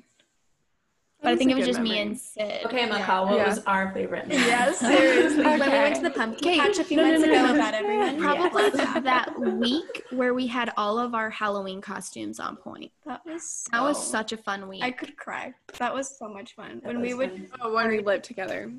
[1.23, 2.67] But That I think it was good just me and Sid.
[2.67, 2.99] Okay, Yeah.
[3.01, 3.47] McCall, what Yeah.
[3.49, 4.45] was our favorite memory?
[4.45, 5.45] yeah, seriously.
[5.45, 7.47] When we went to the pumpkin Okay, patch a few no, no, months no, ago
[7.47, 7.53] no.
[7.53, 8.19] without everyone.
[8.21, 9.01] Probably Yeah.
[9.01, 12.91] that week where we had all of our Halloween costumes on point.
[13.07, 14.83] That was That was such a fun week.
[14.83, 15.55] I could cry.
[15.79, 16.81] That was so much fun.
[16.83, 17.59] That when we was would fun.
[17.63, 18.73] Oh, when we lived together.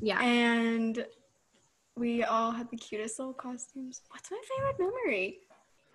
[0.00, 0.18] yeah.
[0.22, 1.04] and
[1.96, 4.00] we all had the cutest little costumes.
[4.08, 5.40] What's my favorite memory?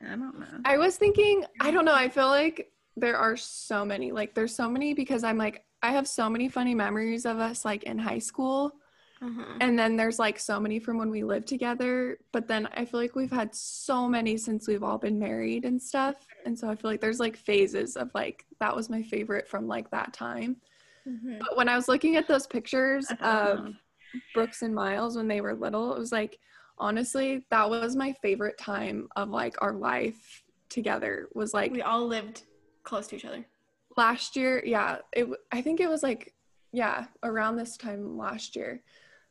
[0.04, 0.46] I don't know.
[0.66, 4.12] I was thinking, I don't know, I feel like there are so many.
[4.12, 7.66] Like there's so many because I'm like I have so many funny memories of us
[7.66, 8.74] like in high school.
[9.22, 9.58] Uh-huh.
[9.62, 13.00] And then there's like so many from when we lived together, but then I feel
[13.00, 16.16] like we've had so many since we've all been married and stuff.
[16.46, 19.68] And so I feel like there's like phases of like that was my favorite from
[19.68, 20.58] like that time.
[21.08, 21.40] Mhm.
[21.40, 23.74] But when I was looking at those pictures of.
[24.34, 26.40] Brooks and Miles when they were little, it was like
[26.78, 31.30] honestly, that was my favorite time of like our life together.
[31.34, 32.44] Was like We all lived
[32.86, 33.46] close to each other.
[33.98, 36.34] last year yeah it i think it was like
[36.72, 38.82] yeah around this time last year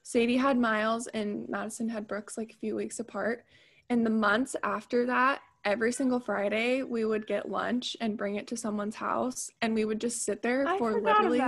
[0.02, 3.44] sadie had miles and madison had brooks like a few weeks apart
[3.90, 8.46] and the months after that every single friday we would get lunch and bring it
[8.46, 11.38] to someone's house and we would just sit there I for literally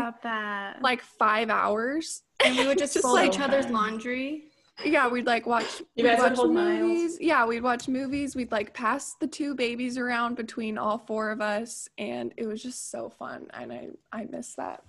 [0.80, 4.44] like five hours And we would just, Just fold like- each other's laundry.
[4.84, 6.80] Yeah we'd like watch You guys would watch hold Miles?
[6.80, 11.30] movies yeah we'd watch movies we'd like pass the two babies around between all four
[11.30, 14.82] of us and it was just so fun and i i miss that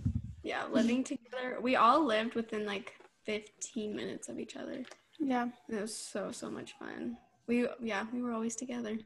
[0.44, 1.60] Yeah, living together.
[1.62, 2.94] We all lived within like
[3.26, 4.84] 15 minutes of each other.
[5.20, 5.48] yeah.
[5.70, 7.18] It was so so much fun.
[7.48, 8.98] We yeah, we were always together.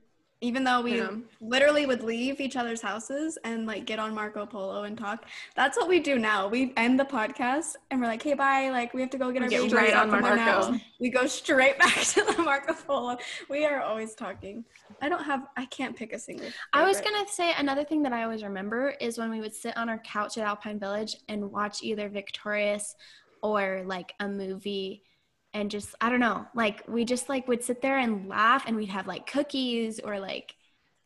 [0.43, 1.11] Even though we Yeah.
[1.39, 5.25] literally would leave each other's houses and like get on Marco Polo and talk.
[5.55, 6.47] That's what we do now.
[6.47, 9.47] We end the podcast and we're like, "Hey, bye." Like we have to go get
[9.47, 10.35] We our get right on Marco.
[10.35, 10.83] naps.
[10.99, 13.17] We go straight back to the Marco Polo.
[13.49, 14.65] We are always talking.
[14.99, 16.47] I don't have I can't pick a single.
[16.73, 19.77] I was gonna say another thing that I always remember is when we would sit
[19.77, 22.95] on our couch at Alpine Village and watch either Victorious
[23.43, 25.03] or like a movie
[25.53, 28.75] and just I don't know, like we just like would sit there and laugh and
[28.75, 30.55] we'd have like cookies or like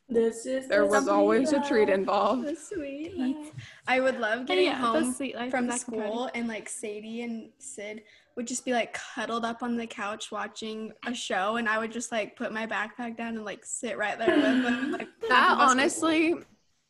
[0.07, 2.45] This is there the was always a treat involved.
[2.45, 3.51] The sweet life.
[3.87, 7.23] I would love getting yeah, home sweet life from of and school and like Sadie
[7.23, 8.03] and Sid
[8.35, 11.91] would just be like cuddled up on the couch watching a show and I would
[11.91, 14.91] just like put my backpack down and like sit right there with them.
[14.91, 16.35] Like that the best- honestly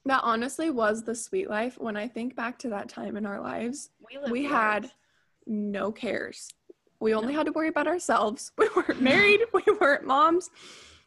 [0.07, 3.41] that honestly was the sweet life when i think back to that time in our
[3.41, 3.89] lives.
[4.07, 4.91] We, we had
[5.47, 6.53] no cares
[7.05, 8.51] we only had to worry about ourselves.
[8.57, 9.41] We weren't married.
[9.53, 10.49] We weren't moms.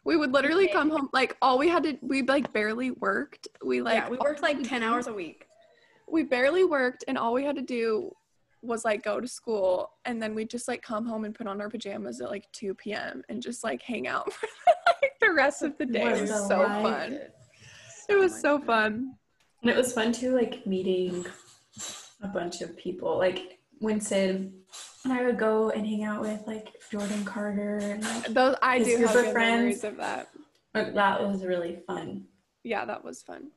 [0.05, 0.73] We would literally Okay.
[0.73, 3.49] come home like all we had to we like barely worked.
[3.65, 5.47] We like yeah, we worked like 10 hours a week.
[6.17, 8.11] we barely worked and all we had to do
[8.63, 11.61] was like go to school and then we'd just like come home and put on
[11.61, 14.49] our pajamas at like 2 p.m and just like hang out for
[15.03, 16.05] like the rest of the day.
[16.05, 16.83] What it was so life.
[16.83, 17.19] fun.
[18.09, 18.93] It was much so fun.
[19.63, 21.27] And it was fun too, like meeting
[22.23, 23.19] a bunch of people.
[23.19, 24.53] Like when Sid
[25.05, 28.83] and I would go and hang out with like Jordan Carter and like Those I
[28.83, 29.83] do have good friends.
[29.83, 30.29] memories of that.
[30.75, 32.25] like, that was really fun.
[32.65, 33.49] Yeah, that was fun.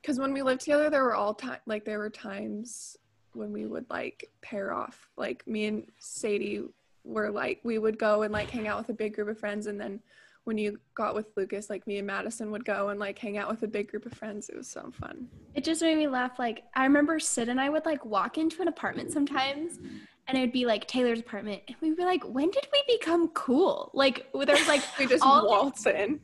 [0.00, 2.96] Because when we lived together, there were all time like there were times
[3.32, 5.08] when we would like pair off.
[5.16, 6.64] Like me and Sadie
[7.04, 9.66] were like we would go and like hang out with a big group of friends,
[9.66, 10.00] and then
[10.44, 13.48] when you got with Lucas, like me and Madison would go and like hang out
[13.48, 14.48] with a big group of friends.
[14.48, 15.28] It was so fun.
[15.54, 16.38] It just made me laugh.
[16.38, 19.78] Like I remember Sid and I would like walk into an apartment sometimes,
[20.26, 23.28] and it would be like Taylor's apartment, and we'd be like, "When did we become
[23.28, 26.20] cool?" Like there was like, We just all waltz in.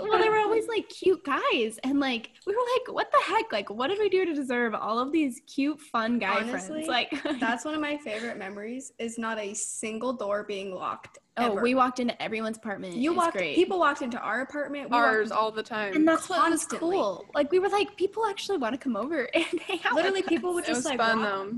[0.00, 3.52] well, they were always like cute guys, and like we were like, "What the heck?
[3.52, 6.88] Like, what did we do to deserve all of these cute, fun guy Honestly, friends?"
[6.88, 11.52] Like That's one of my favorite memories is not a single door being locked Oh,
[11.52, 11.60] ever.
[11.62, 12.94] we walked into everyone's apartment.
[12.96, 13.36] you It was walked.
[13.36, 13.54] great.
[13.56, 14.90] People walked into our apartment.
[14.90, 15.94] we Ours into- all the time.
[15.94, 17.26] and that's what was cool.
[17.34, 19.94] Like we were like, people actually want to come over and hang out.
[19.94, 20.54] Literally, with people us.
[20.54, 21.28] would it was just like fun walk.
[21.28, 21.52] though.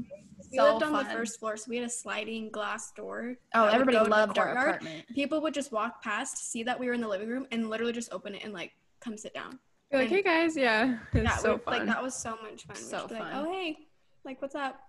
[0.51, 3.37] We So lived on the first floor, so we had a sliding glass door.
[3.55, 4.69] Oh, everybody go to the loved our courtyard.
[4.69, 5.05] apartment.
[5.14, 7.93] People would just walk past, see that we were in the living room, and literally
[7.93, 9.59] just open it and like come sit down.
[9.93, 11.79] You're like, hey guys, yeah, it's yeah, so we- fun.
[11.79, 12.77] like that was so much fun.
[12.77, 13.47] So just be like, fun.
[13.47, 13.77] oh hey,
[14.25, 14.81] like what's up?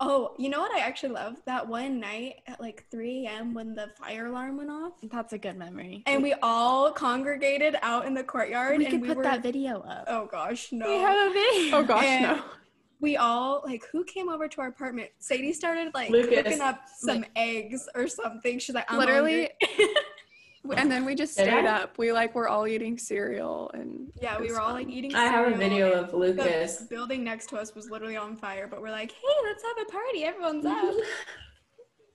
[0.00, 1.36] Oh, you know what I actually love?
[1.46, 3.54] That one night at like 3 a.m.
[3.54, 6.02] when the fire alarm went off, That's a good memory.
[6.06, 9.22] and we all congregated out in the courtyard, we and could we put were.
[9.22, 10.04] that video up.
[10.08, 10.86] oh gosh, no.
[10.88, 11.76] We have a video.
[11.78, 12.42] oh gosh, and- no.
[13.00, 15.10] we all like who came over to our apartment?
[15.20, 16.42] Sadie started like Lucas.
[16.42, 18.58] cooking up some eggs or something.
[18.58, 19.94] She's like, I'm Literally, hungry.
[20.76, 21.82] and then we just Did stayed I?
[21.82, 21.98] up.
[21.98, 25.14] We like were all eating cereal and yeah, we was were all like eating.
[25.14, 26.82] I have a video and of The Lucas.
[26.88, 29.90] building next to us was literally on fire, but we're like, hey, let's have a
[29.90, 30.24] party.
[30.24, 30.94] Everyone's up.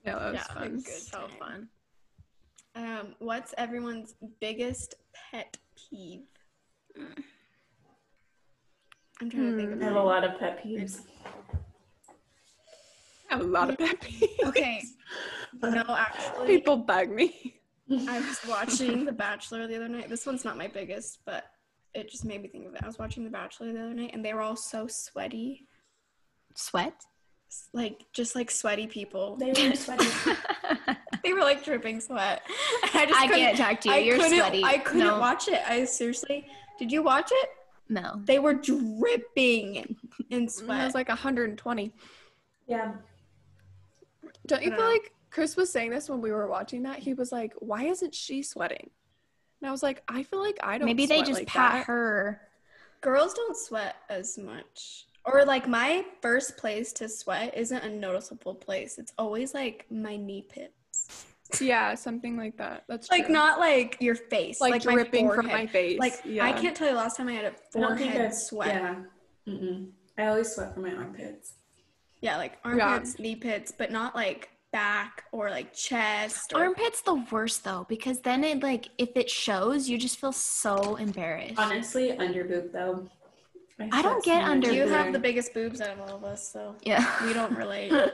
[0.05, 0.75] Yeah, that was Yeah, fun.
[0.77, 1.67] good So fun.
[2.73, 4.95] Um, what's everyone's biggest
[5.29, 6.21] pet peeve?
[9.21, 11.01] I'm trying to think of I have a lot of pet peeves.
[13.29, 14.47] I have a lot of pet peeves.
[14.47, 14.81] Okay.
[15.61, 17.58] No, actually, People bug me.
[17.91, 20.09] I was watching The Bachelor the other night.
[20.09, 21.45] This one's not my biggest, but
[21.93, 22.81] it just made me think of it.
[22.83, 25.67] I was watching The Bachelor the other night, and they were all so sweaty,
[26.55, 26.93] Sweat.
[27.73, 29.35] Like just like sweaty people.
[29.37, 30.05] They were sweaty.
[31.23, 32.43] They were like dripping sweat.
[32.93, 33.95] I just I can't talk to you.
[33.95, 34.63] I You're couldn't, sweaty.
[34.63, 35.19] I couldn't no.
[35.19, 35.61] watch it.
[35.67, 36.47] I seriously.
[36.77, 37.49] Did you watch it?
[37.89, 38.21] No.
[38.23, 39.95] They were dripping
[40.29, 40.81] in sweat.
[40.81, 41.93] It was like 120.
[42.67, 42.93] yeah.
[44.47, 44.89] Don't you feel know.
[44.91, 46.99] like Chris was saying this when we were watching that?
[46.99, 48.89] He was like, "Why isn't she sweating?"
[49.61, 51.85] And I was like, "I feel like I don't." Maybe they just like pat that."
[51.85, 52.41] her.
[53.01, 55.05] Girls don't sweat as much.
[55.25, 58.97] Or like my first place to sweat isn't a noticeable place.
[58.97, 61.25] It's always like my knee pits.
[61.61, 62.83] Yeah, something like that.
[62.87, 63.33] That's Like true.
[63.33, 65.99] not like your face, like, like, my dripping from my face.
[65.99, 66.45] Like yeah.
[66.45, 68.67] I can't tell you the last time I had a forehead I've- sweat.
[68.67, 68.95] Yeah.
[69.45, 69.53] Yeah.
[69.53, 69.89] Mm-mm.
[70.17, 71.53] I always sweat from my armpits.
[72.21, 76.53] Yeah, like armpits, knee pits, but not like back or like chest.
[76.53, 80.31] Or, Armpits the worst though, because then it like if it shows, you just feel
[80.31, 81.55] so embarrassed.
[81.57, 83.07] Honestly, under boob though.
[83.91, 86.51] I don't get much under you have the biggest boobs out of all of us,
[86.51, 87.05] so Yeah.
[87.25, 87.91] we don't relate.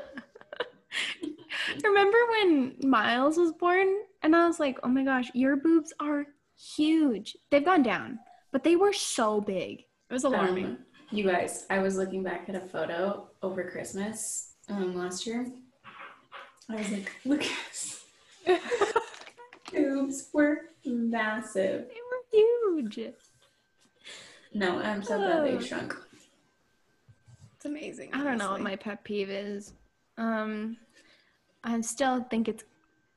[1.84, 3.88] Remember when Miles was born?
[4.22, 6.26] And I was like, oh my gosh, your boobs are
[6.76, 7.36] huge.
[7.50, 8.20] They've gone down,
[8.52, 9.80] but they were so big.
[10.10, 10.65] It was alarming.
[10.65, 10.78] Um,
[11.12, 15.48] you guys, I was looking back at a photo over Christmas um, last year.
[16.69, 18.04] I was like, Lucas,
[19.71, 21.88] boobs were massive.
[21.88, 22.99] They were huge.
[24.54, 25.58] No, I'm so glad Oh.
[25.58, 25.95] they shrunk.
[27.56, 28.12] it's amazing.
[28.13, 29.73] I don't know what my pet peeve is.
[30.17, 30.78] Um,
[31.63, 32.63] I still think it's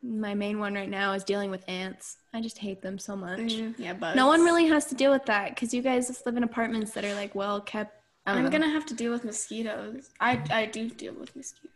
[0.03, 2.19] my main one right now is dealing with ants.
[2.35, 3.39] I just hate them so much.
[3.41, 6.25] Mm, yeah, but No one really has to deal with that because you guys just
[6.27, 7.95] live in apartments that are like well kept.
[8.27, 8.51] I'm know.
[8.51, 10.11] gonna have to deal with mosquitoes.
[10.21, 11.73] I I do deal with mosquitoes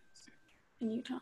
[0.80, 1.18] in Utah.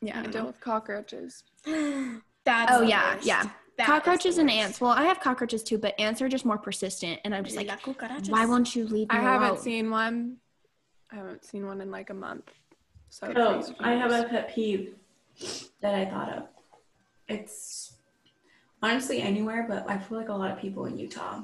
[0.00, 1.44] Yeah, I deal with cockroaches.
[1.64, 3.26] That's Oh yeah, worst.
[3.26, 3.42] yeah.
[3.78, 4.80] That is cockroaches and ants.
[4.80, 7.70] Well, I have cockroaches too, but ants are just more persistent, and I'm just like,
[8.28, 9.58] why won't you leave me I haven't alone?
[9.60, 10.36] seen one.
[11.12, 12.50] I haven't seen one in like a month.
[13.10, 14.94] So Oh, takes a few I have a pet peeve
[15.80, 16.42] that I thought of.
[17.28, 17.96] It's
[18.82, 21.42] honestly anywhere, but I feel like a lot of people in Utah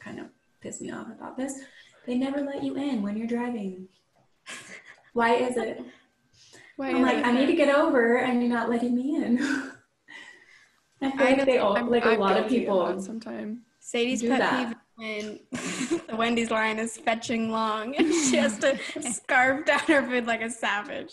[0.00, 0.26] kind of
[0.60, 1.60] piss me off about this.
[2.06, 3.88] They never let you in when you're driving.
[5.12, 5.82] Why is it?
[6.80, 7.24] Why I'm like.
[7.24, 9.38] I need to get over and you're not letting me in.
[11.02, 12.86] I feel I like they all, I'm- like a I'm lot of people.
[12.86, 13.62] that sometime.
[13.80, 14.68] Sadie's do pet that.
[14.68, 15.40] peeve when
[16.08, 18.78] the Wendy's line is fetching long and she has to
[19.12, 21.12] scarf down her food like a savage.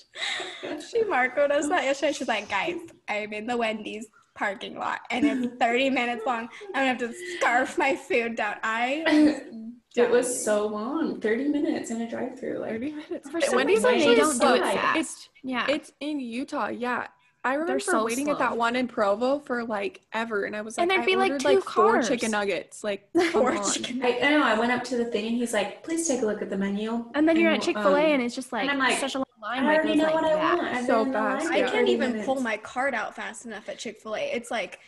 [0.92, 2.12] She Marco does that yesterday.
[2.14, 2.76] She's like, guys,
[3.08, 6.50] I'm in the Wendy's parking lot and it's 30 minutes long.
[6.68, 8.56] I'm gonna have to scarf my food down.
[8.64, 9.42] I
[9.96, 12.60] It was so long, 30 minutes in a drive-through.
[12.60, 13.30] Like, 30 minutes.
[13.30, 14.98] For But some Wendy's reason, actually they don't do it fast.
[15.00, 16.68] It's yeah, it's in Utah.
[16.68, 17.08] Yeah.
[17.44, 20.78] I remember so waiting at that one in Provo for like ever, and I was
[20.78, 23.72] like, And there'd I be, like, two like four chicken nuggets, like Four come on.
[23.72, 24.44] chicken I, I know.
[24.44, 26.58] I went up to the thing and he's like, "Please take a look at the
[26.58, 28.80] menu." and then you're at Chick Fil A, um, and it's just like, and I'm
[28.80, 29.64] like, such a long line.
[29.66, 30.62] I already know like what I want.
[30.64, 32.26] I've So been in the line fast, I can't even minutes.
[32.26, 34.20] pull my card out fast enough at Chick Fil A.
[34.32, 34.80] It's like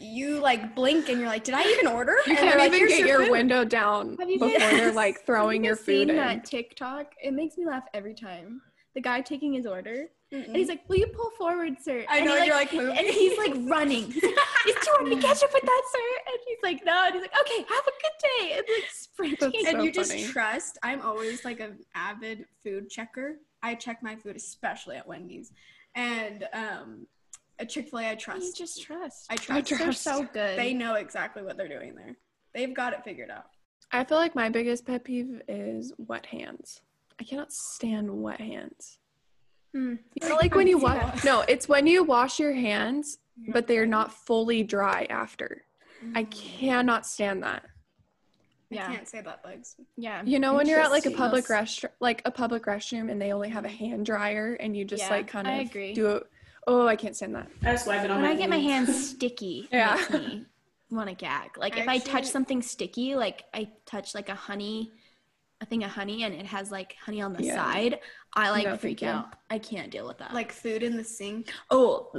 [0.00, 2.16] you like blink and you're like, did I even order?
[2.26, 4.92] You And can't even "Here's get your, food." window down Have you before guys- they're
[4.92, 6.16] like throwing you your guys food seen in.
[6.16, 7.12] that TikTok?
[7.22, 8.60] It makes me laugh every time.
[8.94, 10.46] The guy taking his order, Mm-mm.
[10.46, 12.96] and he's like, "Will you pull forward, sir?" I And know he, you're like moving.
[12.96, 14.10] and he's like running.
[14.10, 14.32] He's like,
[14.66, 17.02] "Is do you want me to catch up with that, sir?" And he's like, "No."
[17.04, 19.50] And he's like, "Okay, have a good day." And like sprinting.
[19.52, 20.78] That's and so you just trust.
[20.82, 23.36] I'm always like an avid food checker.
[23.62, 25.52] I check my food, especially at Wendy's.
[25.94, 27.06] And um,
[27.58, 28.56] At Chick Fil A, I You trust.
[28.56, 29.26] just trust.
[29.30, 29.70] I trust.
[29.78, 30.58] They're so good.
[30.58, 32.16] They know exactly what they're doing there.
[32.54, 33.46] They've got it figured out.
[33.92, 36.80] I feel like my biggest pet peeve is wet hands.
[37.20, 38.98] I cannot stand wet hands.
[39.72, 39.94] Hmm.
[40.20, 41.24] You know, like when you wash.
[41.24, 43.18] No, it's when you wash your hands,
[43.52, 45.62] but they are not fully dry after.
[46.14, 47.64] I cannot stand that.
[48.68, 48.88] Yeah.
[48.88, 49.76] I can't say that, Bugs.
[49.96, 50.22] Yeah.
[50.24, 53.32] You know when you're at like a public restroom, like a public restroom, and they
[53.32, 55.94] only have a hand dryer, and you just Yeah, like kind of agree.
[55.94, 56.26] do it.
[56.66, 57.48] Oh, I can't stand that.
[57.62, 58.88] I just wipe it on when my I get my hands.
[58.88, 59.94] hands sticky, Yeah.
[59.94, 60.46] makes me
[60.90, 61.56] want to gag.
[61.58, 64.90] Like if I touch something sticky, like I touch like a honey,
[65.60, 67.54] a thing of honey, and it has like honey on the Yeah.
[67.54, 68.00] side,
[68.34, 69.26] I like No, freak thank out.
[69.48, 70.34] I can't deal with that.
[70.34, 71.52] Like food in the sink.
[71.70, 72.10] oh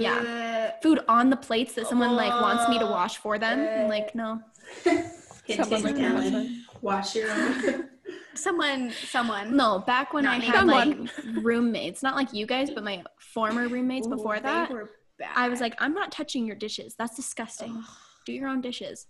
[0.00, 3.60] yeah, food on the plates that someone like wants me to wash for them.
[3.76, 4.40] I'm like no,
[4.84, 5.06] Hint,
[5.48, 6.32] Someone hint, like Ellen.
[6.32, 6.64] that.
[6.82, 7.88] Wash your own.
[8.34, 9.56] Someone, someone.
[9.56, 9.78] no.
[9.80, 10.46] Back when Not I me.
[10.46, 10.96] had like
[11.42, 15.32] roommates, not like you guys, but my former roommates Ooh, before that, were bad.
[15.36, 16.94] I was like, I'm not touching your dishes.
[16.98, 17.74] That's disgusting.
[17.76, 17.84] Ugh,
[18.26, 19.06] Do your own dishes.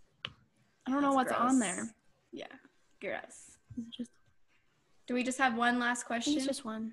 [0.86, 1.94] I don't know that's what's on there.
[2.32, 2.46] Yeah,
[3.00, 3.56] gross.
[3.96, 4.10] Just,
[5.06, 6.34] Do we just have one last question?
[6.34, 6.92] it's just one.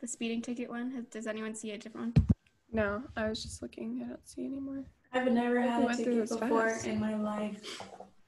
[0.00, 0.90] the speeding ticket one.
[0.92, 2.26] Has- Does anyone see a different one?
[2.72, 4.02] No, I was just looking.
[4.04, 4.84] I don't see anymore.
[5.12, 6.86] I've never had a ticket before fast.
[6.86, 7.80] in my life.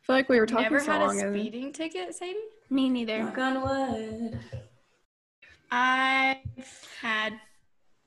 [0.08, 1.20] I feel like we were talking Never so had long.
[1.20, 2.34] a and- speeding ticket, Sadie.
[2.70, 3.24] Me neither.
[3.24, 4.38] Knock on wood.
[5.70, 6.38] I've
[7.02, 7.34] had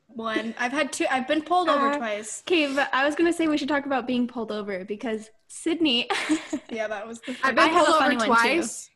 [0.07, 0.55] one.
[0.59, 1.05] I've had two.
[1.11, 2.41] I've been pulled over Uh, twice.
[2.47, 6.09] Okay, but I was gonna say we should talk about being pulled over because Sydney.
[6.71, 7.33] Yeah, that was the.
[7.43, 8.89] I've I been have pulled over twice.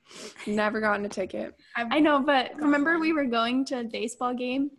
[0.47, 1.53] Never gotten a ticket.
[1.75, 4.71] I know, but remember we were going to a baseball game,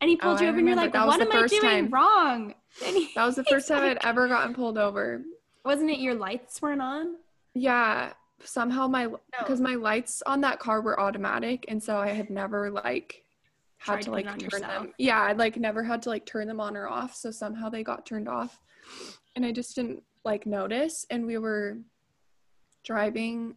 [0.00, 1.90] and he pulled Oh, you I over, and you're like, "What am I doing time.
[1.90, 2.54] wrong?"
[2.86, 5.22] And he, That was the first time like- I'd ever gotten pulled over.
[5.64, 7.16] Wasn't it your lights weren't on?
[7.54, 8.12] Yeah,
[8.44, 9.20] somehow my No.
[9.38, 13.24] because my lights on that car were automatic, and so I had never like
[13.78, 14.62] had to to like turn yourself.
[14.62, 14.94] them.
[14.98, 17.14] Yeah, I like never had to like turn them on or off.
[17.14, 18.60] So somehow they got turned off,
[19.36, 21.06] and I just didn't like notice.
[21.10, 21.78] And we were
[22.84, 23.56] driving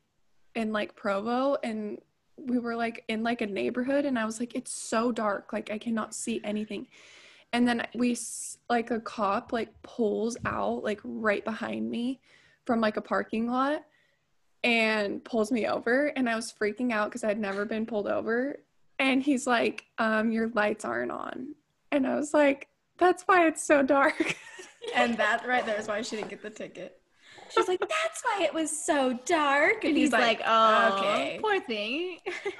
[0.55, 1.99] in like Provo, and
[2.37, 5.71] we were like in like a neighborhood, and I was like, it's so dark, like
[5.71, 6.87] I cannot see anything.
[7.53, 8.17] And then we
[8.69, 12.19] like a cop like pulls out like right behind me
[12.65, 13.83] from like a parking lot
[14.63, 18.57] and pulls me over and I was freaking out because I'd never been pulled over
[18.99, 21.55] and he's like um your lights aren't on
[21.91, 24.35] and I was like that's why it's so dark
[24.95, 26.99] and that right there is why she didn't get the ticket.
[27.49, 31.37] She's like, "That's why it was so dark." And, he's, like, "Oh, okay.
[31.39, 32.19] poor thing."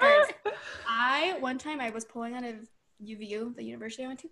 [0.88, 2.54] I one time I was pulling out of
[3.04, 4.28] UVU, the university I went to.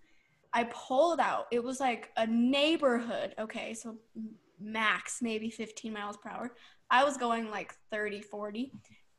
[0.52, 1.46] I pulled out.
[1.50, 3.34] It was like a neighborhood.
[3.38, 6.54] Okay, so m- max maybe 15 miles per hour.
[6.90, 8.72] I was going like 30, 40.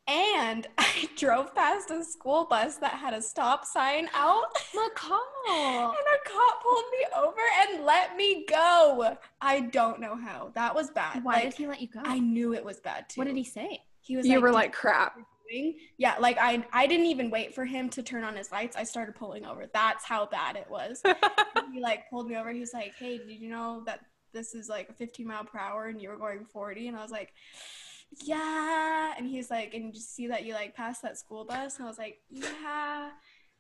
[0.07, 4.53] And I drove past a school bus that had a stop sign out.
[4.73, 5.19] McCall.
[5.47, 9.17] And a cop pulled me over and let me go.
[9.41, 10.51] I don't know how.
[10.55, 11.23] That was bad.
[11.23, 12.01] Why like, did he let you go?
[12.03, 13.19] I knew it was bad too.
[13.19, 13.81] what did he say?
[14.01, 15.17] He was you like, were like crap.
[15.97, 18.75] Yeah, like I I didn't even wait for him to turn on his lights.
[18.75, 19.67] I started pulling over.
[19.73, 21.01] That's how bad it was.
[21.73, 22.51] he like pulled me over.
[22.51, 24.01] He was like, "Hey, did you know that
[24.35, 27.11] this is like 15 mile per hour and you were going 40?" And I was
[27.11, 27.33] like,
[28.23, 31.77] "Yeah." And he's like, "And you just see that you like passed that school bus?"
[31.77, 33.09] And I was like, "Yeah."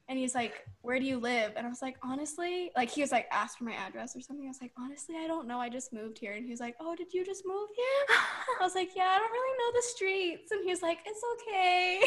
[0.07, 3.11] And he's like, "Where do you live?" And I was like, "Honestly," like he was
[3.11, 5.59] like, "Ask for my address or something." I was like, "Honestly, I don't know.
[5.59, 8.17] I just moved here." And he was like, "Oh, did you just move here?"
[8.61, 11.23] I was like, "Yeah, I don't really know the streets." And he was like, "It's
[11.33, 12.01] okay."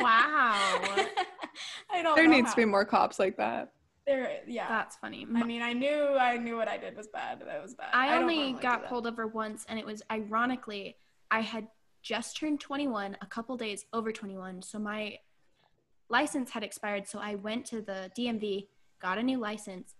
[0.02, 0.54] Wow.
[1.90, 2.14] I don't.
[2.16, 2.54] there know needs how.
[2.54, 3.72] to be more cops like that
[4.08, 4.66] There, yeah.
[4.68, 5.26] That's funny.
[5.36, 7.40] I mean, I knew, I knew what I did was bad.
[7.46, 7.88] That was bad.
[7.92, 10.96] I don't only got pulled over once, and it was ironically,
[11.30, 11.68] I had
[12.02, 14.62] just turned 21, a couple days over 21.
[14.62, 15.18] So my
[16.08, 17.06] license had expired.
[17.06, 18.68] So I went to the DMV,
[19.00, 19.94] got a new license,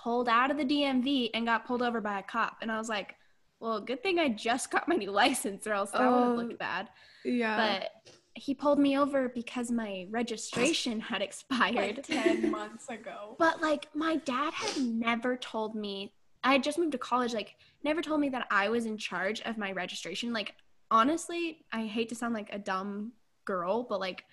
[0.00, 2.58] pulled out of the DMV, and got pulled over by a cop.
[2.62, 3.16] And I was like,
[3.60, 6.34] well, good thing I just got my new license, or else that would have Oh.
[6.34, 6.90] looked bad.
[7.24, 11.96] yeah But he pulled me over because my registration had expired.
[11.98, 13.36] like ten months ago.
[13.38, 16.12] But like my dad had never told me
[16.44, 19.40] I had just moved to college, like never told me that I was in charge
[19.42, 20.32] of my registration.
[20.32, 20.54] Like
[20.90, 23.12] honestly, I hate to sound like a dumb
[23.44, 24.24] girl, but like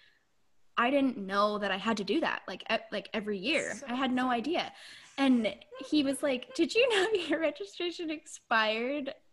[0.77, 3.75] I didn't know that I had to do that like e- like every year.
[3.75, 4.71] So I had no idea.
[5.17, 5.55] And
[5.89, 9.24] he was like, "Did you know your registration expired It was, like,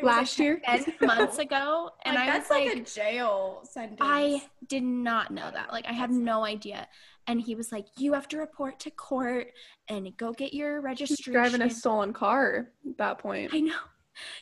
[0.00, 3.98] last year 10 months ago?" And like, I that's was like, like, a jail sentence.
[4.00, 5.72] I did not know that.
[5.72, 6.88] Like, I had That's- no idea.
[7.28, 9.52] And he was like, "You have to report to court
[9.88, 13.76] and go get your registration." driving a stolen car at that point I know.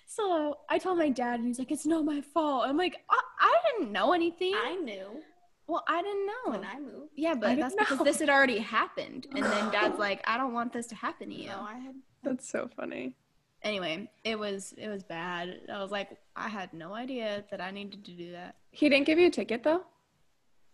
[0.07, 3.21] So I told my dad, and he's like, "It's not my fault." I'm like, "I,
[3.41, 5.23] I didn't know anything." I knew.
[5.67, 6.51] Well, I didn't know.
[6.53, 7.13] when I moved.
[7.17, 10.73] yeah, but that's because this had already happened, and then Dad's like, "I don't want
[10.73, 11.95] this to happen to you." No, I had.
[12.23, 13.15] That's so funny.
[13.63, 15.61] Anyway, it was it was bad.
[15.73, 18.57] I was like, I had no idea that I needed to do that.
[18.71, 19.83] He didn't give you a ticket though,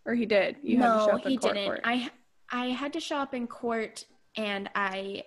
[0.04, 0.56] or he did.
[0.62, 1.80] You had to show no, up in he court didn't.
[1.84, 2.10] I
[2.50, 4.04] I had to show up in court,
[4.36, 5.24] and I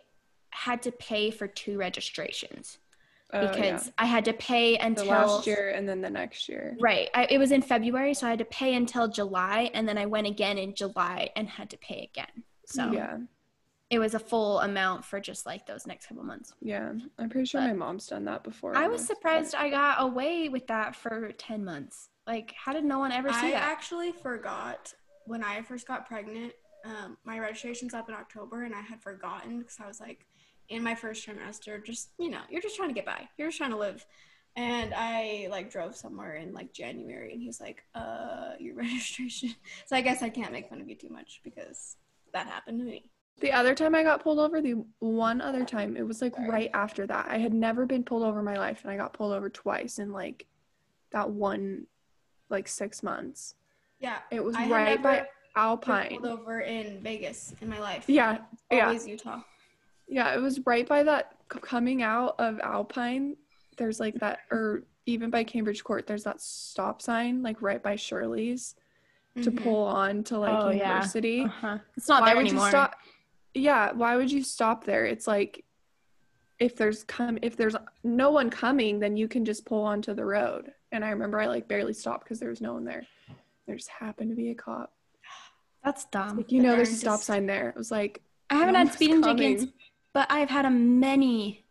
[0.52, 2.80] had to pay for two registrations
[3.32, 3.52] Oh, yeah.
[3.52, 6.76] because I had to pay until the last year and then the next year.
[6.80, 7.10] Right.
[7.14, 10.08] I, it was in February, so I had to pay until July, and then I
[10.08, 12.44] went again in July and had to pay again.
[12.66, 13.18] So Yeah,
[13.90, 16.54] it was a full amount for just like those next couple months.
[16.62, 16.94] yeah.
[17.18, 18.76] I'm pretty sure But- my mom's done that before.
[18.78, 22.10] I was it's- surprised I got away with that for 10 months.
[22.28, 23.64] Like, how did no one ever see I that?
[23.64, 24.94] I actually forgot
[25.26, 26.54] when I first got pregnant.
[26.86, 30.28] Um, my registration's up in October, and I had forgotten because I was like
[30.70, 31.84] in my first trimester.
[31.84, 33.28] Just you know, you're just trying to get by.
[33.38, 34.06] You're just trying to live.
[34.56, 39.56] And I like drove somewhere in like January, and he's like, "Uh, your registration."
[39.88, 41.98] So I guess I can't make fun of you too much because
[42.34, 43.10] that happened to me.
[43.40, 46.50] The other time I got pulled over, the one other time, it was like Sorry.
[46.50, 47.28] right after that.
[47.30, 49.98] I had never been pulled over in my life, and I got pulled over twice
[50.00, 50.46] in like
[51.12, 51.86] that one,
[52.50, 53.56] like six months.
[54.00, 56.10] Yeah, It was I right by Alpine.
[56.10, 58.06] pulled over in Vegas in my life.
[58.08, 58.40] Yeah,
[58.72, 59.42] yeah, always Utah.
[60.08, 60.34] yeah.
[60.34, 63.36] It was right by that coming out of Alpine.
[63.78, 66.08] There's like that, or even by Cambridge Court.
[66.08, 68.76] There's that stop sign, like right by Shirley's,
[69.42, 69.64] to Mhm.
[69.64, 70.76] pull on to like Oh, yeah.
[70.90, 71.44] university.
[71.44, 71.78] Uh-huh.
[71.96, 72.66] It's not why there would anymore.
[72.66, 72.96] you stop
[73.54, 75.64] yeah why would you stop there it's like
[76.60, 80.24] if there's come if there's no one coming then you can just pull onto the
[80.26, 83.06] road and i remember i like barely stopped because there was no one there
[83.66, 84.92] there just happened to be a cop
[85.84, 86.38] That's dumb.
[86.38, 88.22] like you know there's a stop just- sign there it was like
[88.52, 89.58] I haven't no had speeding coming.
[89.58, 89.72] tickets,
[90.12, 91.66] but I've had a many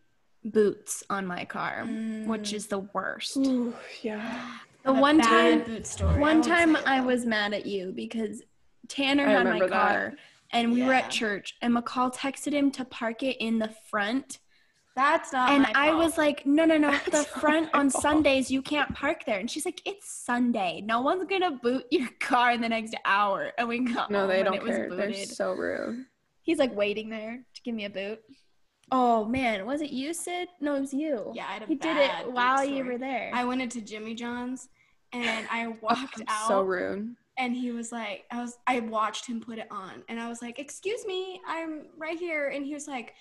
[0.44, 2.54] boots on my car, which Mm.
[2.54, 3.36] is the worst.
[3.36, 6.20] Ooh, yeah The one time boot story.
[6.20, 8.42] One time I was mad at you because
[8.86, 9.68] Tanner I had my car
[10.14, 10.16] that.
[10.52, 14.38] And we were at church and McCall texted him to park it in the front.
[14.96, 15.50] That's not.
[15.50, 15.98] and I fault.
[15.98, 18.02] was like, no, no, no, the front on fault.
[18.02, 19.38] Sundays, you can't park there.
[19.38, 20.82] And she's like, it's Sunday.
[20.84, 23.52] No one's going to boot your car in the next hour.
[23.58, 26.04] And we got no they don't it was care they're so rude
[26.42, 28.20] He's like waiting there to give me a boot.
[28.90, 30.48] Oh man, was it you, Sid?
[30.60, 31.30] No, it was you.
[31.34, 33.30] Yeah, I had a He did it while you were there.
[33.34, 34.68] I went into Jimmy John's
[35.12, 39.26] and I oh, walked out so rude and he was like I was I watched
[39.26, 42.74] him put it on and I was like, "Excuse me, I'm right here." And he
[42.74, 43.14] was like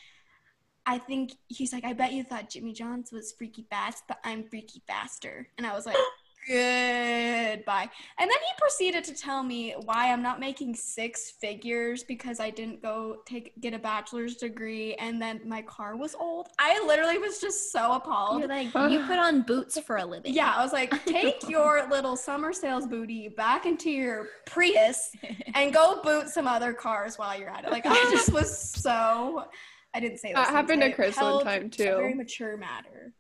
[0.88, 4.46] I think he's like, I bet you thought Jimmy John's was freaky fast, but I'm
[4.46, 5.50] freaky faster.
[5.58, 5.98] And I was like,
[6.48, 7.90] goodbye.
[8.20, 12.50] And then he proceeded to tell me why I'm not making six figures because I
[12.50, 16.48] didn't go take get a bachelor's degree and then my car was old.
[16.60, 18.40] I literally was just so appalled.
[18.40, 20.34] You're like, you put on boots for a living.
[20.34, 25.12] Yeah, I was like, take your little summer sales booty back into your Prius
[25.54, 27.72] and go boot some other cars while you're at it.
[27.72, 29.46] Like, I just was so.
[29.94, 31.84] I didn't say That those happened to Chris one time, too.
[31.84, 33.14] a Very mature matter.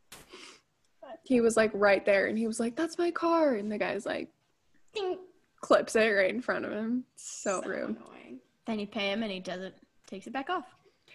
[1.27, 4.05] He was like right there and he was like that's my car and the guy's
[4.05, 4.29] like
[4.93, 5.17] Ding.
[5.61, 8.39] clips it right in front of him so rude annoying.
[8.65, 9.75] Then you pay him and he doesn't
[10.07, 10.65] takes it back off.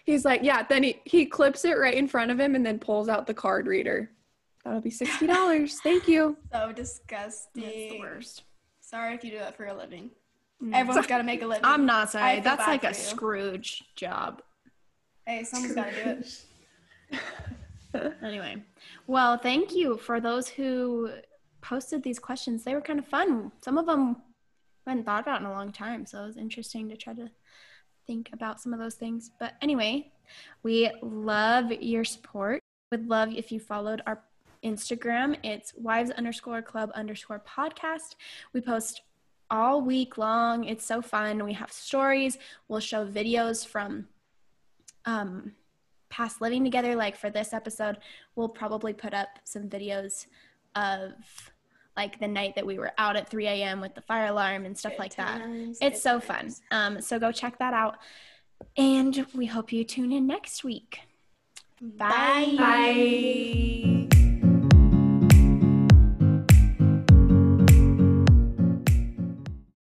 [0.05, 0.63] He's like, yeah.
[0.63, 3.35] Then he he clips it right in front of him and then pulls out the
[3.35, 4.11] card reader.
[4.65, 5.81] That'll be sixty dollars.
[5.83, 6.37] Thank you.
[6.53, 7.63] So disgusting.
[7.63, 8.43] That's the worst.
[8.81, 10.11] Sorry if you do that for a living.
[10.63, 10.75] Mm.
[10.75, 11.65] Everyone's got to make a living.
[11.65, 12.41] I'm not sorry.
[12.41, 12.95] That's like a you.
[12.95, 14.43] Scrooge job.
[15.27, 16.45] Hey, someone's got to do it.
[18.22, 18.62] Anyway,
[19.07, 21.11] well, thank you for those who
[21.61, 22.64] posted these questions.
[22.64, 23.53] They were kind of fun.
[23.61, 24.16] Some of them
[24.86, 27.30] I hadn't thought about in a long time, so it was interesting to try to
[28.07, 29.30] think about some of those things.
[29.38, 30.11] But anyway,
[30.62, 32.61] we love your support.
[32.90, 34.22] Would love if you followed our
[34.64, 35.36] Instagram.
[35.43, 38.16] It's wives underscore club underscore podcast.
[38.53, 39.03] We post
[39.51, 40.64] all week long.
[40.64, 41.45] It's so fun.
[41.45, 42.38] We have stories.
[42.68, 44.09] We'll show videos from
[45.05, 45.53] um,
[46.13, 46.95] past living together.
[46.95, 47.99] Like for this episode,
[48.37, 50.27] we'll probably put up some videos
[50.77, 51.13] of
[51.97, 53.81] like the night that we were out at 3 a.m.
[53.81, 55.43] with the fire alarm and stuff Good like that.
[55.47, 56.55] It's good so fun.
[56.71, 57.97] Um, so go check that out.
[58.77, 61.01] And we hope you tune in next week.
[61.81, 62.55] Bye.
[62.57, 64.09] Bye.